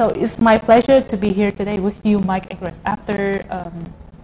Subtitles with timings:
[0.00, 3.74] So it's my pleasure to be here today with you, Mike Egress, after um,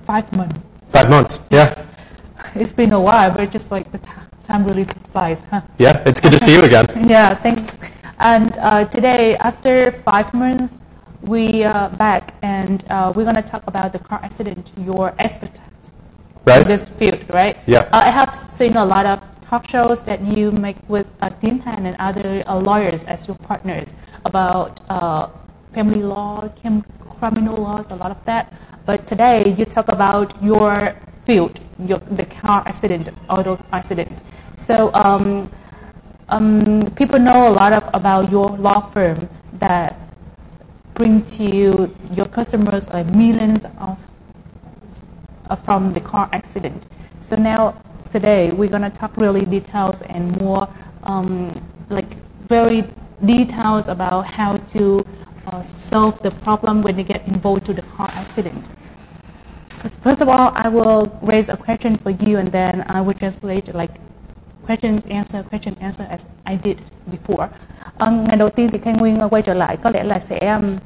[0.06, 0.68] five months.
[0.90, 1.40] Five months.
[1.50, 1.74] Yeah.
[2.54, 5.62] It's been a while, but just like the ti- time really flies, huh?
[5.78, 6.00] Yeah.
[6.06, 6.86] It's good to see you again.
[7.10, 7.74] Yeah, thanks.
[8.20, 10.74] And uh, today, after five months,
[11.22, 15.90] we are back and uh, we're going to talk about the car accident, your expertise
[16.46, 17.58] in this field, right?
[17.66, 17.90] Yeah.
[17.90, 21.58] Uh, I have seen a lot of talk shows that you make with uh, Tin
[21.66, 23.92] Han and other uh, lawyers as your partners
[24.24, 25.30] about uh,
[25.74, 26.48] family law,
[27.18, 28.52] criminal laws, a lot of that.
[28.86, 30.94] But today you talk about your
[31.26, 34.12] field, your, the car accident, auto accident.
[34.56, 35.50] So um,
[36.28, 39.98] um, people know a lot of about your law firm that
[40.94, 43.98] brings you your customers like millions of
[45.50, 46.86] uh, from the car accident.
[47.20, 50.68] So now today we're gonna talk really details and more
[51.02, 51.50] um,
[51.88, 52.14] like
[52.48, 52.84] very
[53.24, 55.04] details about how to
[55.46, 58.64] uh, solve the problem when they get involved to the car accident.
[59.78, 63.14] First, first of all, I will raise a question for you and then I will
[63.14, 63.90] translate like
[64.66, 67.48] questions answer question answer as I did before.
[67.98, 70.38] Um, ngày đầu tiên thì Khang Nguyên ờ, quay trở lại có lẽ là sẽ
[70.52, 70.76] um,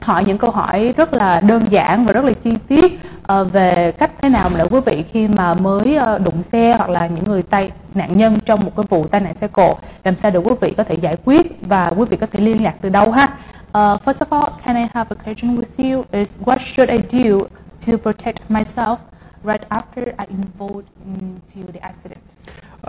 [0.00, 2.98] hỏi những câu hỏi rất là đơn giản và rất là chi tiết
[3.32, 6.74] uh, về cách thế nào mà để quý vị khi mà mới uh, đụng xe
[6.78, 9.76] hoặc là những người tay nạn nhân trong một cái vụ tai nạn xe cộ
[10.04, 12.64] làm sao để quý vị có thể giải quyết và quý vị có thể liên
[12.64, 13.28] lạc từ đâu ha.
[13.74, 16.06] Uh, first of all, can I have a question with you?
[16.12, 17.50] Is what should I do
[17.80, 19.00] to protect myself
[19.42, 22.22] right after I involved into the accident?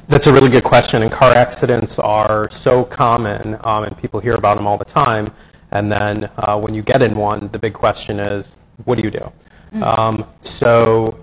[0.08, 1.02] That's a really good question.
[1.02, 5.28] And car accidents are so common, um, and people hear about them all the time.
[5.72, 9.12] And then uh, when you get in one, the big question is, what do you
[9.12, 9.32] do?
[9.82, 11.20] Um, so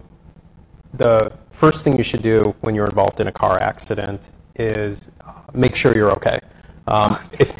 [0.94, 5.32] the first thing you should do when you're involved in a car accident is uh,
[5.54, 6.41] make sure you're okay.
[6.86, 7.52] Um, if,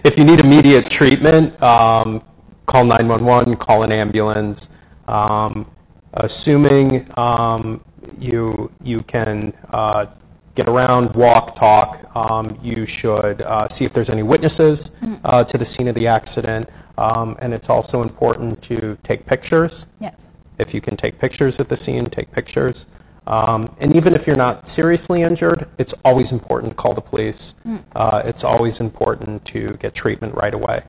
[0.04, 2.22] if you need immediate treatment, um,
[2.66, 4.68] call 911, call an ambulance.
[5.06, 5.70] Um,
[6.14, 7.84] assuming um,
[8.18, 10.06] you, you can uh,
[10.54, 14.92] get around, walk, talk, um, you should uh, see if there's any witnesses
[15.24, 16.68] uh, to the scene of the accident.
[16.96, 19.86] Um, and it's also important to take pictures.
[20.00, 20.34] Yes.
[20.58, 22.86] If you can take pictures at the scene, take pictures.
[23.26, 27.54] Um, and even if you're not seriously injured, it's always important to call the police.
[27.96, 30.82] Uh, it's always important to get treatment right away.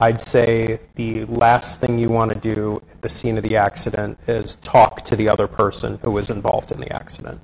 [0.00, 4.18] I'd say the last thing you want to do at the scene of the accident
[4.28, 7.40] is talk to the other person who was involved in the accident.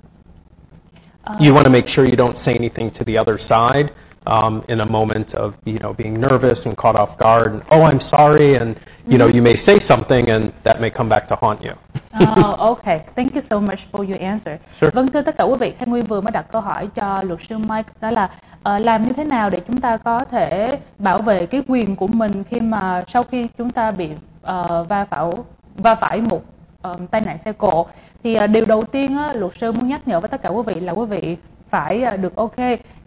[1.41, 3.95] You want to make sure you don't say anything to the other side
[4.27, 7.53] um, in a moment of you know being nervous and caught off guard.
[7.55, 8.79] And, oh, I'm sorry, and
[9.09, 11.77] you know you may say something, and that may come back to haunt you.
[12.21, 13.01] Oh, okay.
[13.17, 14.57] Thank you so much for your answer.
[14.81, 14.91] Sure.
[14.95, 17.41] Vâng thưa tất cả quý vị, Khang Nguyên vừa mới đặt câu hỏi cho luật
[17.49, 18.31] sư Mike đó là
[18.63, 22.07] ờ, làm như thế nào để chúng ta có thể bảo vệ cái quyền của
[22.07, 24.09] mình khi mà sau khi chúng ta bị
[24.43, 25.31] ờ, va phải
[25.77, 26.43] va phải một
[26.83, 27.87] ờ, tai nạn xe cộ
[28.25, 30.63] thì ờ, điều đầu tiên á, luật sư muốn nhắc nhở với tất cả quý
[30.67, 31.37] vị là quý vị
[31.71, 32.57] phải ờ, được ok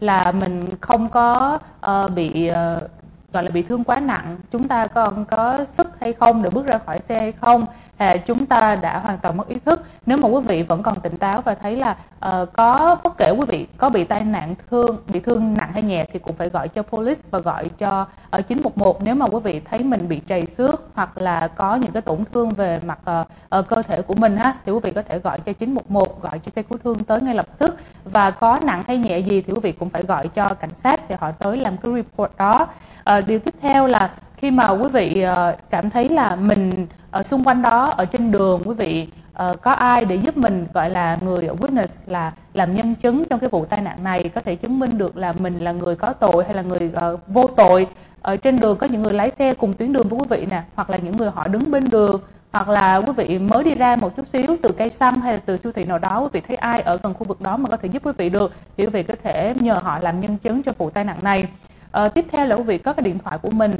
[0.00, 2.80] là mình không có ờ, bị ờ,
[3.32, 6.66] gọi là bị thương quá nặng chúng ta còn có sức hay không để bước
[6.66, 7.66] ra khỏi xe hay không
[7.98, 9.82] à, chúng ta đã hoàn toàn mất ý thức.
[10.06, 11.96] Nếu mà quý vị vẫn còn tỉnh táo và thấy là
[12.26, 15.82] uh, có bất kể quý vị có bị tai nạn thương bị thương nặng hay
[15.82, 17.88] nhẹ thì cũng phải gọi cho police và gọi cho
[18.30, 21.76] ờ, ở 911 nếu mà quý vị thấy mình bị trầy xước hoặc là có
[21.76, 24.80] những cái tổn thương về mặt uh, uh, cơ thể của mình ha thì quý
[24.82, 27.76] vị có thể gọi cho 911 gọi cho xe cứu thương tới ngay lập tức.
[28.04, 31.08] Và có nặng hay nhẹ gì thì quý vị cũng phải gọi cho cảnh sát
[31.08, 32.66] để họ tới làm cái report đó.
[33.18, 37.22] Uh, điều tiếp theo là khi mà quý vị ờ, cảm thấy là mình ở
[37.22, 40.90] xung quanh đó ở trên đường quý vị ờ, có ai để giúp mình gọi
[40.90, 44.56] là người witness là làm nhân chứng trong cái vụ tai nạn này có thể
[44.56, 46.92] chứng minh được là mình là người có tội hay là người
[47.26, 47.86] vô tội.
[48.22, 50.62] Ở trên đường có những người lái xe cùng tuyến đường với quý vị nè
[50.74, 52.20] hoặc là những người họ đứng bên đường
[52.52, 55.40] hoặc là quý vị mới đi ra một chút xíu từ cây xăng hay là
[55.46, 57.68] từ siêu thị nào đó quý vị thấy ai ở gần khu vực đó mà
[57.68, 60.36] có thể giúp quý vị được thì quý vị có thể nhờ họ làm nhân
[60.36, 61.48] chứng cho vụ tai nạn này.
[61.90, 63.72] À, tiếp theo là quý vị có cái điện thoại của mình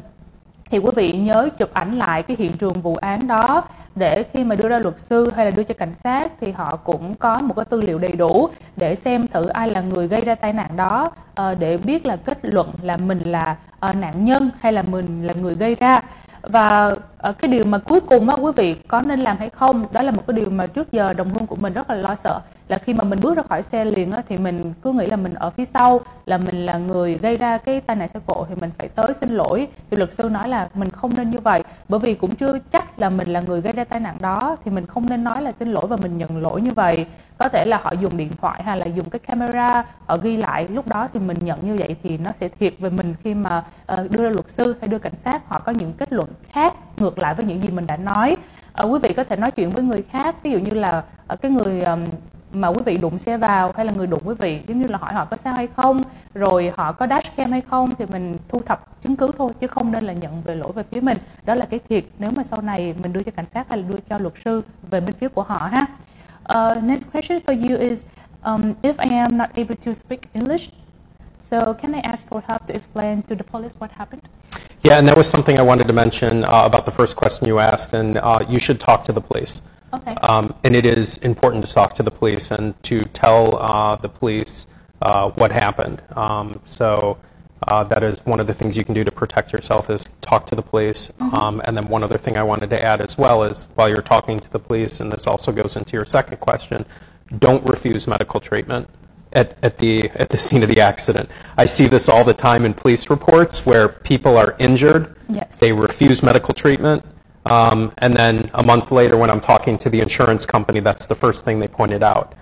[0.71, 3.65] thì quý vị nhớ chụp ảnh lại cái hiện trường vụ án đó
[3.95, 6.77] để khi mà đưa ra luật sư hay là đưa cho cảnh sát thì họ
[6.77, 10.21] cũng có một cái tư liệu đầy đủ để xem thử ai là người gây
[10.21, 14.25] ra tai nạn đó ờ, để biết là kết luận là mình là ờ, nạn
[14.25, 16.01] nhân hay là mình là người gây ra.
[16.43, 19.87] Và ờ, cái điều mà cuối cùng á quý vị có nên làm hay không,
[19.93, 22.15] đó là một cái điều mà trước giờ đồng hương của mình rất là lo
[22.15, 25.07] sợ là khi mà mình bước ra khỏi xe liền á, thì mình cứ nghĩ
[25.07, 28.21] là mình ở phía sau, là mình là người gây ra cái tai nạn xe
[28.27, 29.69] cộ thì mình phải tới xin lỗi.
[29.91, 32.99] Thì luật sư nói là mình không nên như vậy, bởi vì cũng chưa chắc
[32.99, 35.53] là mình là người gây ra tai nạn đó, thì mình không nên nói là
[35.53, 37.07] xin lỗi và mình nhận lỗi như vậy.
[37.39, 40.69] Có thể là họ dùng điện thoại hay là dùng cái camera họ ghi lại,
[40.69, 43.65] lúc đó thì mình nhận như vậy thì nó sẽ thiệt về mình khi mà
[43.87, 45.49] ờ, đưa ra luật sư hay đưa cảnh sát.
[45.49, 48.37] Họ có những kết luận khác ngược lại với những gì mình đã nói.
[48.73, 51.37] Ờ, quý vị có thể nói chuyện với người khác, ví dụ như là ờ,
[51.37, 51.83] cái người
[52.61, 54.99] mà quý vị đụng xe vào hay là người đụng quý vị giống như là
[54.99, 56.03] hỏi họ có sao hay không
[56.35, 59.93] rồi họ có dashcam hay không thì mình thu thập chứng cứ thôi chứ không
[59.93, 61.19] nên là nhận về lỗi về phía mình.
[61.45, 63.85] Đó là cái thiệt nếu mà sau này mình đưa cho cảnh sát hay là
[63.89, 65.87] đưa cho luật sư về bên phía của họ ha.
[66.53, 68.05] Uh, next question for you is
[68.43, 70.71] um, if I am not able to speak English
[71.41, 74.23] so can I ask for help to explain to the police what happened?
[74.85, 77.59] Yeah, and that was something I wanted to mention uh, about the first question you
[77.59, 79.63] asked, and uh, you should talk to the police.
[79.93, 80.15] Okay.
[80.17, 84.09] Um, and it is important to talk to the police and to tell uh, the
[84.09, 84.67] police
[85.03, 86.03] uh, what happened.
[86.15, 87.19] Um, so
[87.67, 90.47] uh, that is one of the things you can do to protect yourself is talk
[90.47, 91.11] to the police.
[91.33, 94.03] Um, and then one other thing I wanted to add as well is while you're
[94.03, 96.85] talking to the police, and this also goes into your second question,
[97.39, 98.89] don't refuse medical treatment.
[99.35, 101.29] At, at, the, at the scene of the accident.
[101.59, 105.61] I see this all the time in police reports where people are injured, Yes.
[105.61, 107.05] they refuse medical treatment,
[107.51, 111.15] um, and then a month later, when I'm talking to the insurance company, that's the
[111.15, 112.35] first thing they pointed out.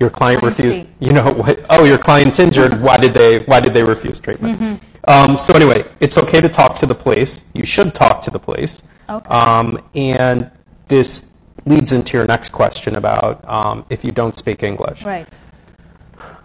[0.00, 0.82] Your client I refused.
[0.82, 0.88] see.
[1.00, 1.64] You know what?
[1.70, 2.80] Oh, your client's injured.
[2.80, 3.40] Why did they?
[3.40, 4.58] Why did they refuse treatment?
[4.58, 5.10] Mm-hmm.
[5.10, 7.44] Um, so anyway, it's okay to talk to the police.
[7.52, 8.82] You should talk to the police.
[9.08, 9.28] Okay.
[9.28, 10.50] Um, and
[10.88, 11.26] this
[11.66, 15.04] leads into your next question about um, if you don't speak English.
[15.04, 15.26] right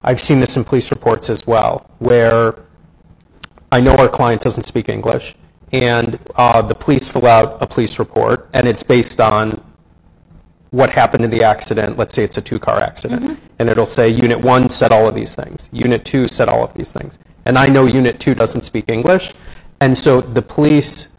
[0.04, 2.56] I've seen this in police reports as well, where
[3.72, 5.36] I know our client doesn't speak English,
[5.72, 9.62] and uh, the police fill out a police report, and it's based on
[10.72, 11.98] what happened in the accident.
[11.98, 15.16] Let's say it's a two car accident, and it'll say Unit 1 said all of
[15.16, 17.20] these things, Unit 2 said all of these things.
[17.46, 19.34] And I know Unit 2 doesn't speak English,
[19.82, 21.10] and so the police,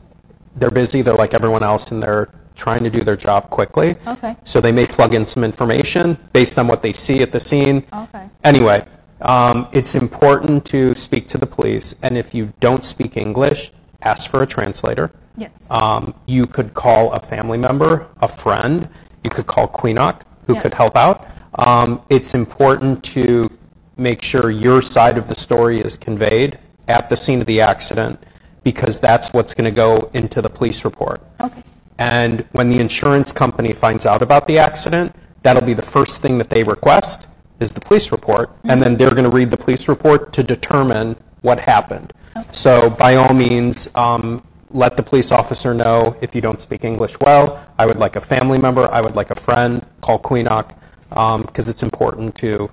[0.56, 3.96] they're busy, they're like everyone else, and they're trying to do their job quickly.
[4.06, 4.36] Okay.
[4.44, 7.86] So they may plug in some information based on what they see at the scene.
[7.92, 8.28] Okay.
[8.44, 8.84] Anyway,
[9.22, 14.30] um, it's important to speak to the police, and if you don't speak English, ask
[14.30, 15.10] for a translator.
[15.36, 18.88] yes Um, you could call a family member, a friend.
[19.24, 20.60] You could call Queenock, who Yeah.
[20.60, 21.26] could help out.
[21.54, 23.48] Um, it's important to
[23.96, 26.58] make sure your side of the story is conveyed
[26.88, 28.18] at the scene of the accident
[28.64, 31.20] because that's what's going to go into the police report.
[31.40, 31.62] okay
[31.98, 36.38] And when the insurance company finds out about the accident, that'll be the first thing
[36.38, 37.26] that they request
[37.60, 41.14] is the police report, and then they're going to read the police report to determine
[41.42, 42.12] what happened.
[42.52, 47.18] So by all means, um, let the police officer know if you don't speak English
[47.20, 47.60] well.
[47.78, 48.88] I would like a family member.
[48.92, 49.84] I would like a friend.
[50.00, 50.74] Call Queenock
[51.08, 52.70] because um, it's important to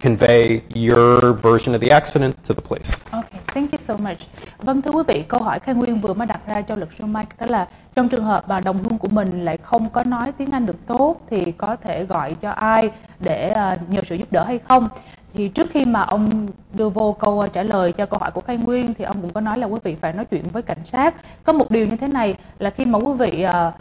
[0.00, 2.96] convey your version of the accident to the police.
[3.12, 4.18] Okay, thank you so much.
[4.58, 7.04] Vâng thưa quý vị, câu hỏi Khai Nguyên vừa mới đặt ra cho luật sư
[7.04, 10.32] Mike đó là trong trường hợp mà đồng hương của mình lại không có nói
[10.38, 12.90] tiếng Anh được tốt thì có thể gọi cho ai
[13.20, 14.88] để uh, nhờ sự giúp đỡ hay không?
[15.34, 18.40] Thì trước khi mà ông đưa vô câu ờ, trả lời cho câu hỏi của
[18.40, 20.84] Khai Nguyên thì ông cũng có nói là quý vị phải nói chuyện với cảnh
[20.84, 21.14] sát.
[21.44, 23.74] Có một điều như thế này là khi mà quý vị uh,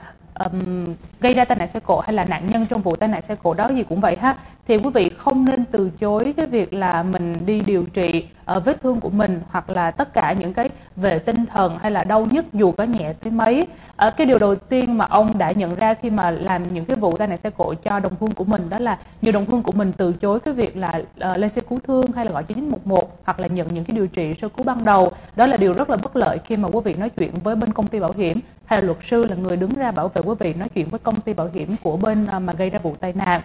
[0.45, 0.85] um,
[1.21, 3.35] gây ra tai nạn xe cộ hay là nạn nhân trong vụ tai nạn xe
[3.43, 4.35] cộ đó gì cũng vậy ha
[4.67, 8.25] thì quý vị không nên từ chối cái việc là mình đi điều trị
[8.57, 11.91] uh, vết thương của mình hoặc là tất cả những cái về tinh thần hay
[11.91, 13.67] là đau nhức dù có nhẹ tới mấy.
[13.95, 16.97] Ở cái điều đầu tiên mà ông đã nhận ra khi mà làm những cái
[16.97, 19.63] vụ tai nạn xe cộ cho đồng hương của mình đó là nhiều đồng hương
[19.63, 21.01] của mình từ chối cái việc là
[21.31, 24.07] uh, lên xe cứu thương hay là gọi 9911 hoặc là nhận những cái điều
[24.07, 25.11] trị sơ cứu ban đầu.
[25.35, 27.73] Đó là điều rất là bất lợi khi mà quý vị nói chuyện với bên
[27.73, 30.35] công ty bảo hiểm hay là luật sư là người đứng ra bảo vệ quý
[30.39, 32.95] vị nói chuyện với công ty bảo hiểm của bên uh, mà gây ra vụ
[32.99, 33.41] tai nạn.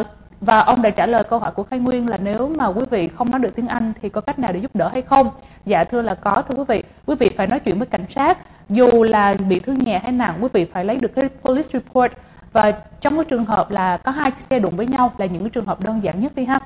[0.00, 0.06] Uh,
[0.40, 3.08] và ông đã trả lời câu hỏi của Khai Nguyên là nếu mà quý vị
[3.08, 5.30] không nói được tiếng Anh thì có cách nào để giúp đỡ hay không?
[5.66, 6.82] Dạ thưa là có thưa quý vị.
[7.06, 8.38] Quý vị phải nói chuyện với cảnh sát.
[8.68, 12.12] Dù là bị thương nhẹ hay nặng, quý vị phải lấy được cái police report.
[12.52, 15.42] Và trong cái trường hợp là có hai chiếc xe đụng với nhau là những
[15.42, 16.58] cái trường hợp đơn giản nhất đi ha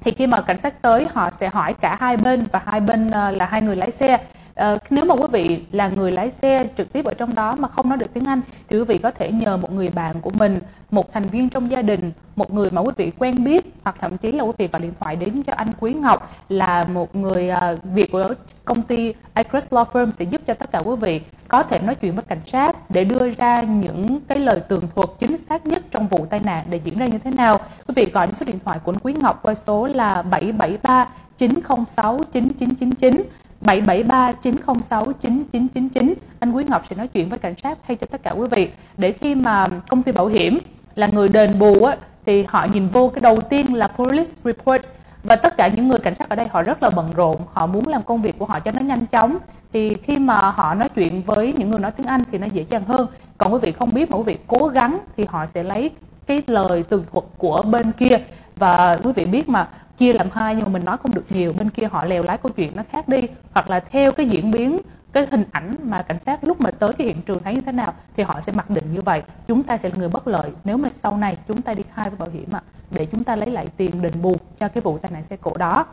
[0.00, 3.10] thì khi mà cảnh sát tới họ sẽ hỏi cả hai bên và hai bên
[3.10, 4.18] ờ, là hai người lái xe
[4.58, 7.68] uh, nếu mà quý vị là người lái xe trực tiếp ở trong đó mà
[7.68, 10.30] không nói được tiếng Anh thì quý vị có thể nhờ một người bạn của
[10.30, 10.60] mình,
[10.90, 14.18] một thành viên trong gia đình, một người mà quý vị quen biết hoặc thậm
[14.18, 17.50] chí là quý vị gọi điện thoại đến cho anh Quý Ngọc là một người
[17.72, 18.28] uh, việc của
[18.64, 21.94] công ty Acres Law Firm sẽ giúp cho tất cả quý vị có thể nói
[21.94, 25.82] chuyện với cảnh sát để đưa ra những cái lời tường thuật chính xác nhất
[25.90, 27.60] trong vụ tai nạn để diễn ra như thế nào.
[27.88, 31.08] Quý vị gọi đến số điện thoại của anh Quý Ngọc qua số là 773
[31.38, 33.22] 906 9999
[33.68, 38.22] 773 906 9999 anh Quý Ngọc sẽ nói chuyện với cảnh sát thay cho tất
[38.22, 38.68] cả quý vị.
[38.96, 40.58] Để khi mà công ty bảo hiểm
[40.94, 41.96] là người đền bù á,
[42.26, 44.82] thì họ nhìn vô cái đầu tiên là police report.
[45.22, 47.66] Và tất cả những người cảnh sát ở đây họ rất là bận rộn họ
[47.66, 49.38] muốn làm công việc của họ cho nó nhanh chóng.
[49.72, 52.64] Thì khi mà họ nói chuyện với những người nói tiếng Anh thì nó dễ
[52.70, 53.06] dàng hơn.
[53.38, 55.90] Còn quý vị không biết mà quý vị cố gắng thì họ sẽ lấy
[56.26, 58.18] cái lời tường thuật của bên kia.
[58.56, 59.68] Và quý vị biết mà
[59.98, 62.38] chia làm hai nhưng mà mình nói không được nhiều bên kia họ lèo lái
[62.38, 63.20] câu chuyện nó khác đi.
[63.54, 64.78] Hoặc là theo cái diễn biến
[65.12, 67.72] cái hình ảnh mà cảnh sát lúc mà tới cái hiện trường thấy như thế
[67.72, 69.22] nào thì họ sẽ mặc định như vậy.
[69.48, 70.50] Chúng ta sẽ là người bất lợi.
[70.64, 73.36] Nếu mà sau này chúng ta đi khai với bảo hiểm ạ để chúng ta
[73.36, 75.86] lấy lại tiền đền bù cho cái vụ tai nạn xe cộ đó.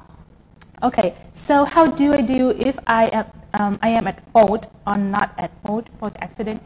[0.79, 3.25] Okay, so how do I do if I am
[3.59, 6.59] um, I am at fault or not at fault for the accident?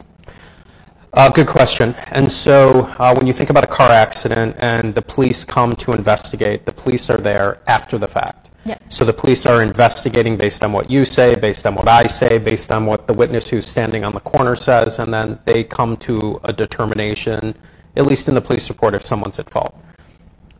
[1.12, 1.94] Uh, good question.
[2.12, 5.92] And so, uh, when you think about a car accident and the police come to
[5.92, 8.50] investigate, the police are there after the fact.
[8.88, 12.38] So the police are investigating based on what you say, based on what I say,
[12.38, 15.96] based on what the witness who's standing on the corner says, and then they come
[15.98, 17.54] to a determination,
[17.96, 19.74] at least in the police report, if someone's at fault.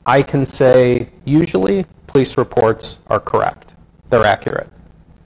[0.07, 3.75] I can say usually police reports are correct.
[4.09, 4.71] They're accurate.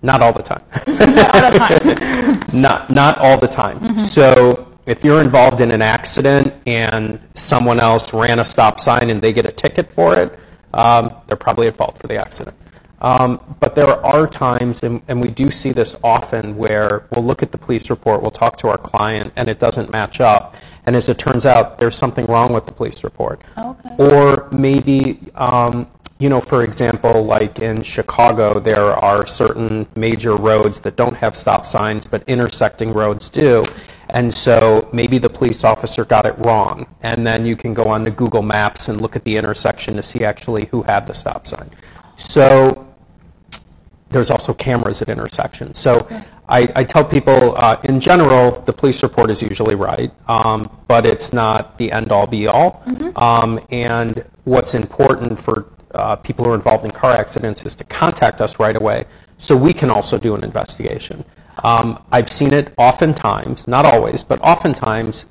[0.02, 0.62] Not all the time.
[0.86, 2.44] All the time.
[2.60, 3.98] not not all the time.
[3.98, 9.20] So if you're involved in an accident and someone else ran a stop sign and
[9.20, 10.38] they get a ticket for it,
[10.74, 12.56] um, they're probably at fault for the accident.
[13.00, 17.42] Um, but there are times, and, and we do see this often, where we'll look
[17.42, 20.56] at the police report, we'll talk to our client, and it doesn't match up.
[20.86, 23.42] And as it turns out, there's something wrong with the police report.
[23.58, 23.94] Okay.
[23.98, 25.86] Or maybe, um,
[26.18, 31.36] you know, for example, like in Chicago, there are certain major roads that don't have
[31.36, 33.66] stop signs, but intersecting roads do.
[34.14, 36.86] And so maybe the police officer got it wrong.
[37.02, 40.02] And then you can go on to Google Maps and look at the intersection to
[40.02, 41.68] see actually who had the stop sign.
[42.16, 42.86] So
[44.10, 45.80] there's also cameras at intersections.
[45.80, 46.06] So
[46.48, 51.06] I, I tell people, uh, in general, the police report is usually right, um, but
[51.06, 52.84] it's not the end all be all.
[53.16, 57.84] Um, and what's important for uh, people who are involved in car accidents is to
[57.84, 59.06] contact us right away
[59.38, 61.24] so we can also do an investigation.
[61.62, 65.26] Um, I've seen it oftentimes, not always, but oftentimes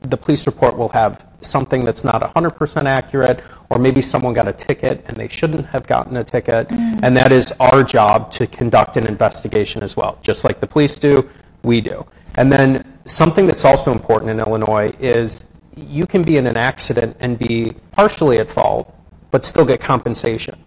[0.00, 4.52] the police report will have something that's not 100% accurate, or maybe someone got a
[4.52, 6.66] ticket and they shouldn't have gotten a ticket.
[6.70, 10.18] And that is our job to conduct an investigation as well.
[10.22, 11.28] Just like the police do,
[11.62, 12.04] we do.
[12.36, 15.44] And then something that's also important in Illinois is
[15.76, 18.94] you can be in an accident and be partially at fault,
[19.30, 20.58] but still get compensation.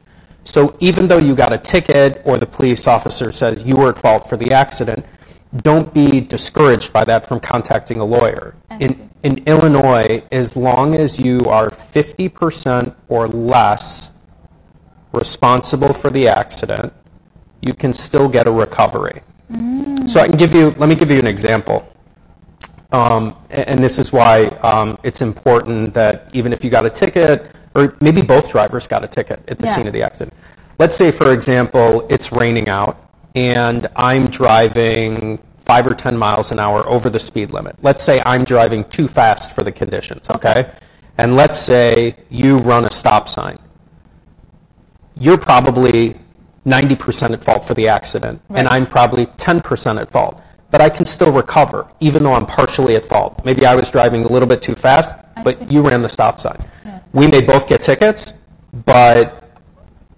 [0.43, 3.97] So even though you got a ticket or the police officer says you were at
[3.97, 5.05] fault for the accident,
[5.57, 8.55] don't be discouraged by that from contacting a lawyer.
[8.79, 14.11] In, in Illinois, as long as you are 50% or less
[15.11, 16.93] responsible for the accident,
[17.61, 19.21] you can still get a recovery.
[20.07, 21.87] So I can give you, let me give you an example.
[22.91, 27.51] Um, and this is why um, it's important that even if you got a ticket,
[27.75, 29.75] or maybe both drivers got a ticket at the Yeah.
[29.75, 30.33] scene of the accident.
[30.79, 32.97] Let's say, for example, it's raining out
[33.35, 37.75] and I'm driving five or 10 miles an hour over the speed limit.
[37.81, 40.71] Let's say I'm driving too fast for the conditions, okay?
[41.17, 43.57] And let's say you run a stop sign
[45.21, 46.15] you're probably
[46.65, 50.41] 90% at fault for the accident, and I'm probably 10% at fault.
[50.71, 53.43] But I can still recover, even though I'm partially at fault.
[53.43, 55.65] Maybe I was driving a little bit too fast, I but see.
[55.75, 56.63] you ran the stop sign.
[57.13, 58.33] We may both get tickets,
[58.85, 59.57] but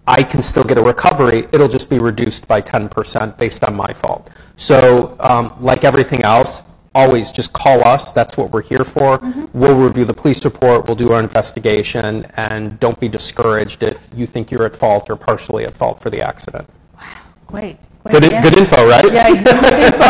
[0.07, 1.47] I can still get a recovery.
[1.51, 4.29] It'll just be reduced by 10% based on my fault.
[4.57, 8.11] So, um, like everything else, always just call us.
[8.11, 9.19] That's what we're here for.
[9.53, 14.27] We'll review the police report, we'll do our investigation, and don't be discouraged if you
[14.27, 16.69] think you're at fault or partially at fault for the accident.
[17.47, 17.77] Great.
[17.77, 18.43] great Good, answer.
[18.43, 19.13] good info, right?
[19.13, 20.09] Yeah, good info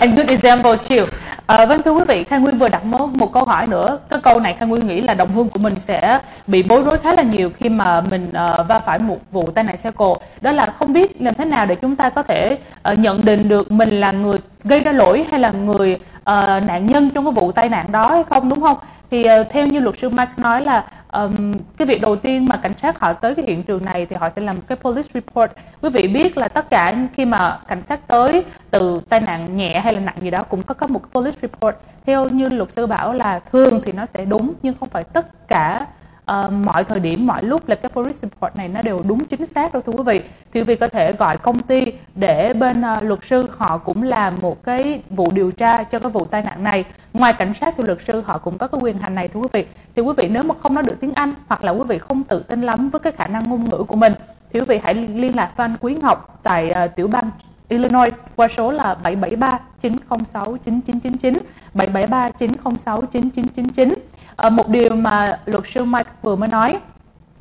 [0.00, 1.06] and good example too.
[1.46, 3.98] À, vâng thưa quý vị, Khai Nguyên vừa đặt một, một câu hỏi nữa.
[4.08, 6.98] Cái câu này Khai Nguyên nghĩ là đồng hương của mình sẽ bị bối rối
[6.98, 10.16] khá là nhiều khi mà mình ờ, va phải một vụ tai nạn xe cộ.
[10.40, 13.48] Đó là không biết làm thế nào để chúng ta có thể ờ, nhận định
[13.48, 17.32] được mình là người gây ra lỗi hay là người ờ, nạn nhân trong cái
[17.32, 18.76] vụ tai nạn đó hay không đúng không?
[19.10, 20.84] Thì ờ, theo như luật sư Mark nói là
[21.14, 24.16] um, cái việc đầu tiên mà cảnh sát họ tới cái hiện trường này thì
[24.16, 25.50] họ sẽ làm cái police report.
[25.82, 29.80] Quý vị biết là tất cả khi mà cảnh sát tới từ tai nạn nhẹ
[29.80, 31.76] hay là nặng gì đó cũng có có một cái police report.
[32.06, 35.48] Theo như luật sư bảo là thường thì nó sẽ đúng nhưng không phải tất
[35.48, 35.86] cả
[36.32, 39.46] uh, mọi thời điểm mọi lúc là cái police report này nó đều đúng chính
[39.46, 40.20] xác đâu thưa quý vị.
[40.52, 44.02] Thì quý vị có thể gọi công ty để bên uh, luật sư họ cũng
[44.02, 46.84] làm một cái vụ điều tra cho cái vụ tai nạn này.
[47.12, 49.48] Ngoài cảnh sát thì luật sư họ cũng có cái quyền hành này thưa quý
[49.52, 49.66] vị.
[49.96, 52.24] Thì quý vị nếu mà không nói được tiếng Anh hoặc là quý vị không
[52.24, 54.12] tự tin lắm với cái khả năng ngôn ngữ của mình
[54.54, 57.30] thì quý vị hãy liên lạc với anh Quý Ngọc tại uh, tiểu bang
[57.68, 61.34] Illinois qua số là 773 906 9999
[61.74, 63.94] 773 906 9999
[64.36, 66.78] Ờ, một điều mà luật sư Mike vừa mới nói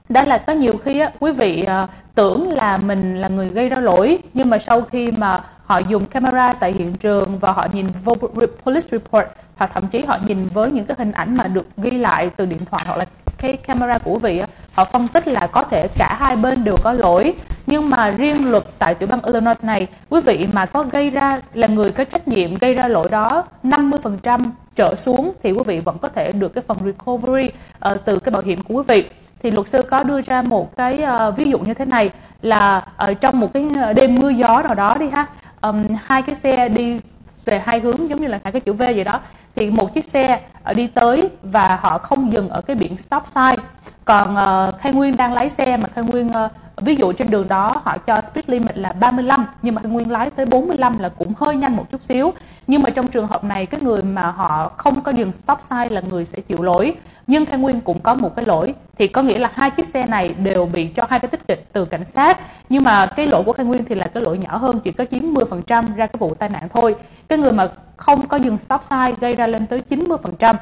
[0.10, 3.70] đó là có nhiều khi á, quý vị à, tưởng là mình là người gây
[3.70, 7.68] ra lỗi nhưng mà sau khi mà họ dùng camera tại hiện trường và họ
[7.74, 8.16] nhìn vô
[8.64, 11.92] police report hoặc thậm chí họ nhìn với những cái hình ảnh mà được ghi
[11.92, 13.06] lại từ điện thoại hoặc là
[13.38, 14.42] cái camera của quý vị
[14.74, 17.34] họ phân tích là có thể cả hai bên đều có lỗi.
[17.68, 21.42] Nhưng mà riêng luật tại tiểu bang Illinois này quý vị mà có gây ra
[21.54, 24.40] là người có trách nhiệm gây ra lỗi đó 50%
[24.76, 27.52] trở xuống thì quý vị vẫn có thể được cái phần recovery
[27.92, 29.10] uh, từ cái bảo hiểm của quý vị.
[29.44, 32.10] Thì luật sư có đưa ra một cái uh, ví dụ như thế này
[32.42, 35.28] là ở trong một cái đêm mưa gió nào đó đi ha
[35.62, 37.00] um, hai cái xe đi
[37.46, 39.20] về hai hướng giống như là hai cái chữ V vậy đó
[39.56, 40.40] thì một chiếc xe
[40.70, 43.60] uh, đi tới và họ không dừng ở cái biển stop sign.
[44.06, 47.48] Còn uh, Khai Nguyên đang lái xe mà Khai Nguyên uh, ví dụ trên đường
[47.48, 51.10] đó, họ cho speed limit là 35 nhưng mà Khai Nguyên lái tới 45 là
[51.10, 52.34] cũng hơi nhanh một chút xíu.
[52.68, 55.94] Nhưng mà trong trường hợp này, cái người mà họ không có dừng stop sign
[55.94, 56.96] là người sẽ chịu lỗi.
[57.28, 60.06] Nhưng Khai Nguyên cũng có một cái lỗi, thì có nghĩa là hai chiếc xe
[60.06, 62.40] này đều bị cho hai cái tích kịch từ cảnh sát.
[62.70, 65.06] Nhưng mà cái lỗi của Khai Nguyên thì là cái lỗi nhỏ hơn, chỉ có
[65.12, 66.96] chiếm 10% ra cái vụ tai nạn thôi.
[67.28, 70.56] Cái người mà không có dừng stop sign gây ra lên tới 90%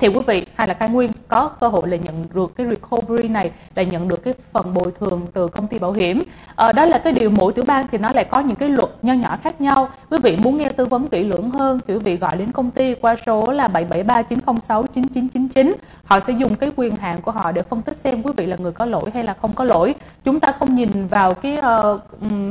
[0.00, 3.28] thì quý vị hay là khai nguyên có cơ hội là nhận được cái recovery
[3.28, 6.22] này là nhận được cái phần bồi thường từ công ty bảo hiểm.
[6.56, 8.90] À, đó là cái điều mỗi tiểu bang thì nó lại có những cái luật
[9.02, 9.88] nho nhỏ khác nhau.
[10.10, 12.70] Quý vị muốn nghe tư vấn kỹ lưỡng hơn thì quý vị gọi đến công
[12.70, 17.52] ty qua số là 773 906 9999 họ sẽ dùng cái quyền hạn của họ
[17.52, 19.94] để phân tích xem quý vị là người có lỗi hay là không có lỗi.
[20.24, 22.00] Chúng ta không nhìn vào cái uh,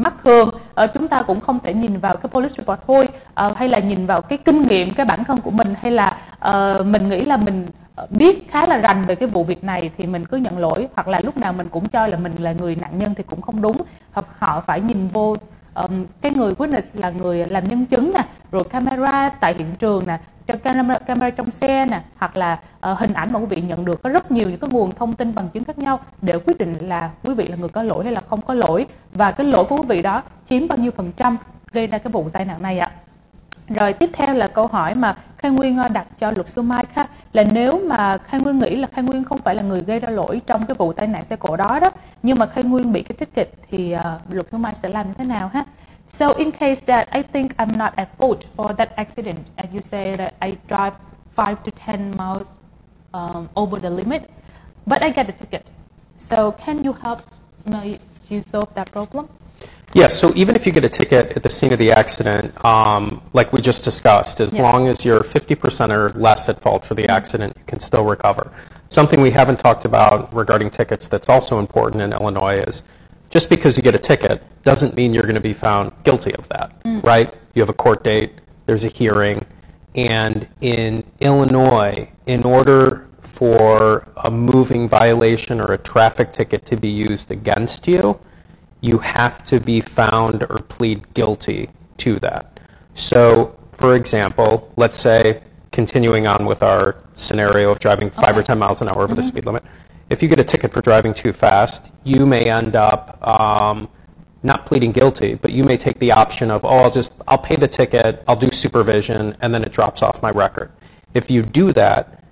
[0.02, 0.50] mắt thường
[0.84, 3.08] uh, chúng ta cũng không thể nhìn vào cái police report thôi.
[3.46, 6.18] Uh, hay là nhìn vào cái kinh nghiệm cái bản thân của mình hay là
[6.50, 7.66] uh, mình nghĩ là là mình
[8.10, 11.08] biết khá là rành về cái vụ việc này thì mình cứ nhận lỗi hoặc
[11.08, 13.62] là lúc nào mình cũng cho là mình là người nạn nhân thì cũng không
[13.62, 13.78] đúng.
[14.14, 15.36] Hoặc họ phải nhìn vô
[15.76, 20.08] um, cái người witness là người làm nhân chứng nè rồi camera tại hiện trường
[20.08, 22.60] nè trong camera, camera trong xe nè hoặc là
[22.92, 24.04] uh, hình ảnh mà quý vị nhận được.
[24.04, 26.76] Có rất nhiều những cái nguồn thông tin bằng chứng khác nhau để quyết định
[26.82, 28.86] là quý vị là người có lỗi hay là không có lỗi.
[29.14, 31.38] Và cái lỗi của quý vị đó chiếm bao nhiêu phần trăm
[31.72, 32.92] gây ra cái vụ tai nạn này ạ?
[33.70, 36.86] Rồi tiếp theo là câu hỏi mà Khai Nguyên ờ, đặt cho luật sư Mai
[36.94, 40.00] ha, là nếu mà Khai Nguyên nghĩ là Khai Nguyên không phải là người gây
[40.00, 41.90] ra lỗi trong cái vụ tai nạn xe cộ đó đó,
[42.24, 45.14] nhưng mà Khai Nguyên bị cái ticket thì uh, luật sư Mai sẽ làm như
[45.18, 45.66] thế nào ha?
[46.08, 49.82] So in case that I think I'm not at fault for that accident, and you
[49.82, 50.96] say that I drive
[51.36, 52.48] 5 to 10 miles
[53.14, 54.30] um, over the limit,
[54.86, 55.64] but I get a ticket.
[56.20, 57.20] So can you help
[57.66, 57.98] me
[58.30, 59.28] to solve that problem?
[59.96, 63.22] Yeah, so even if you get a ticket at the scene of the accident, um,
[63.32, 64.62] like we just discussed, as yeah.
[64.62, 67.12] long as you're 50% or less at fault for the mm-hmm.
[67.12, 68.52] accident, you can still recover.
[68.90, 72.84] Something we haven't talked about regarding tickets that's also important in Illinois is
[73.30, 76.50] just because you get a ticket doesn't mean you're going to be found guilty of
[76.50, 77.02] that, mm.
[77.02, 77.34] right?
[77.54, 78.34] You have a court date,
[78.66, 79.46] there's a hearing,
[79.96, 86.90] and in Illinois, in order for a moving violation or a traffic ticket to be
[86.90, 88.20] used against you,
[88.82, 92.60] you have to be found or plead guilty to that.
[92.94, 98.40] So, for example, let's say, continuing on with our scenario of driving five okay.
[98.40, 99.16] or 10 miles an hour over mm-hmm.
[99.16, 99.64] the speed limit,
[100.10, 103.90] if you get a ticket for driving too fast, you may end up um,
[104.44, 107.56] not pleading guilty, but you may take the option of, oh, I'll just, I'll pay
[107.56, 110.72] the ticket, I'll do supervision, and then it drops off my record.
[111.14, 112.24] If you do that,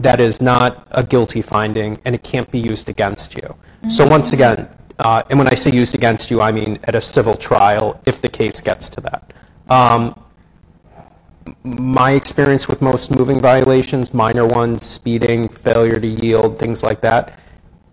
[0.00, 3.42] that is not a guilty finding and it can't be used against you.
[3.42, 3.88] Mm-hmm.
[3.90, 7.34] So, once again, and when I say used against you, I mean at a civil
[7.34, 9.32] trial if the case gets to that.
[9.68, 10.20] Um,
[11.64, 17.38] my experience with most moving violations, minor ones, speeding, failure to yield, things like that,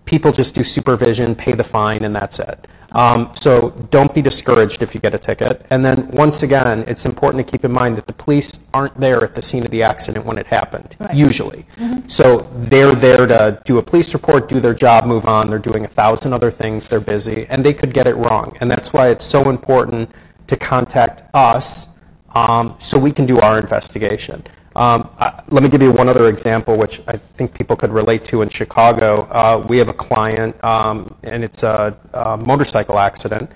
[0.05, 2.67] people just do supervision, pay the fine, and that's it.
[2.95, 5.65] Um, so don't be discouraged if you get a ticket.
[5.69, 9.21] And then once again, it's important to keep in mind that the police aren't there
[9.21, 11.13] at the scene of the accident when it happened, right.
[11.13, 11.65] usually.
[11.75, 12.07] Mm-hmm.
[12.07, 15.49] So they're there to do a police report, do their job, move on.
[15.49, 16.87] They're doing a thousand other things.
[16.87, 18.57] They're busy, and they could get it wrong.
[18.61, 20.09] And that's why it's so important
[20.47, 21.89] to contact us
[22.33, 24.41] um, so we can do our investigation.
[24.75, 28.25] Um, uh, let me give you one other example, which I think people could relate
[28.25, 29.21] to in Chicago.
[29.31, 33.49] Uh, we have a client, um, and it's a, a, motorcycle accident,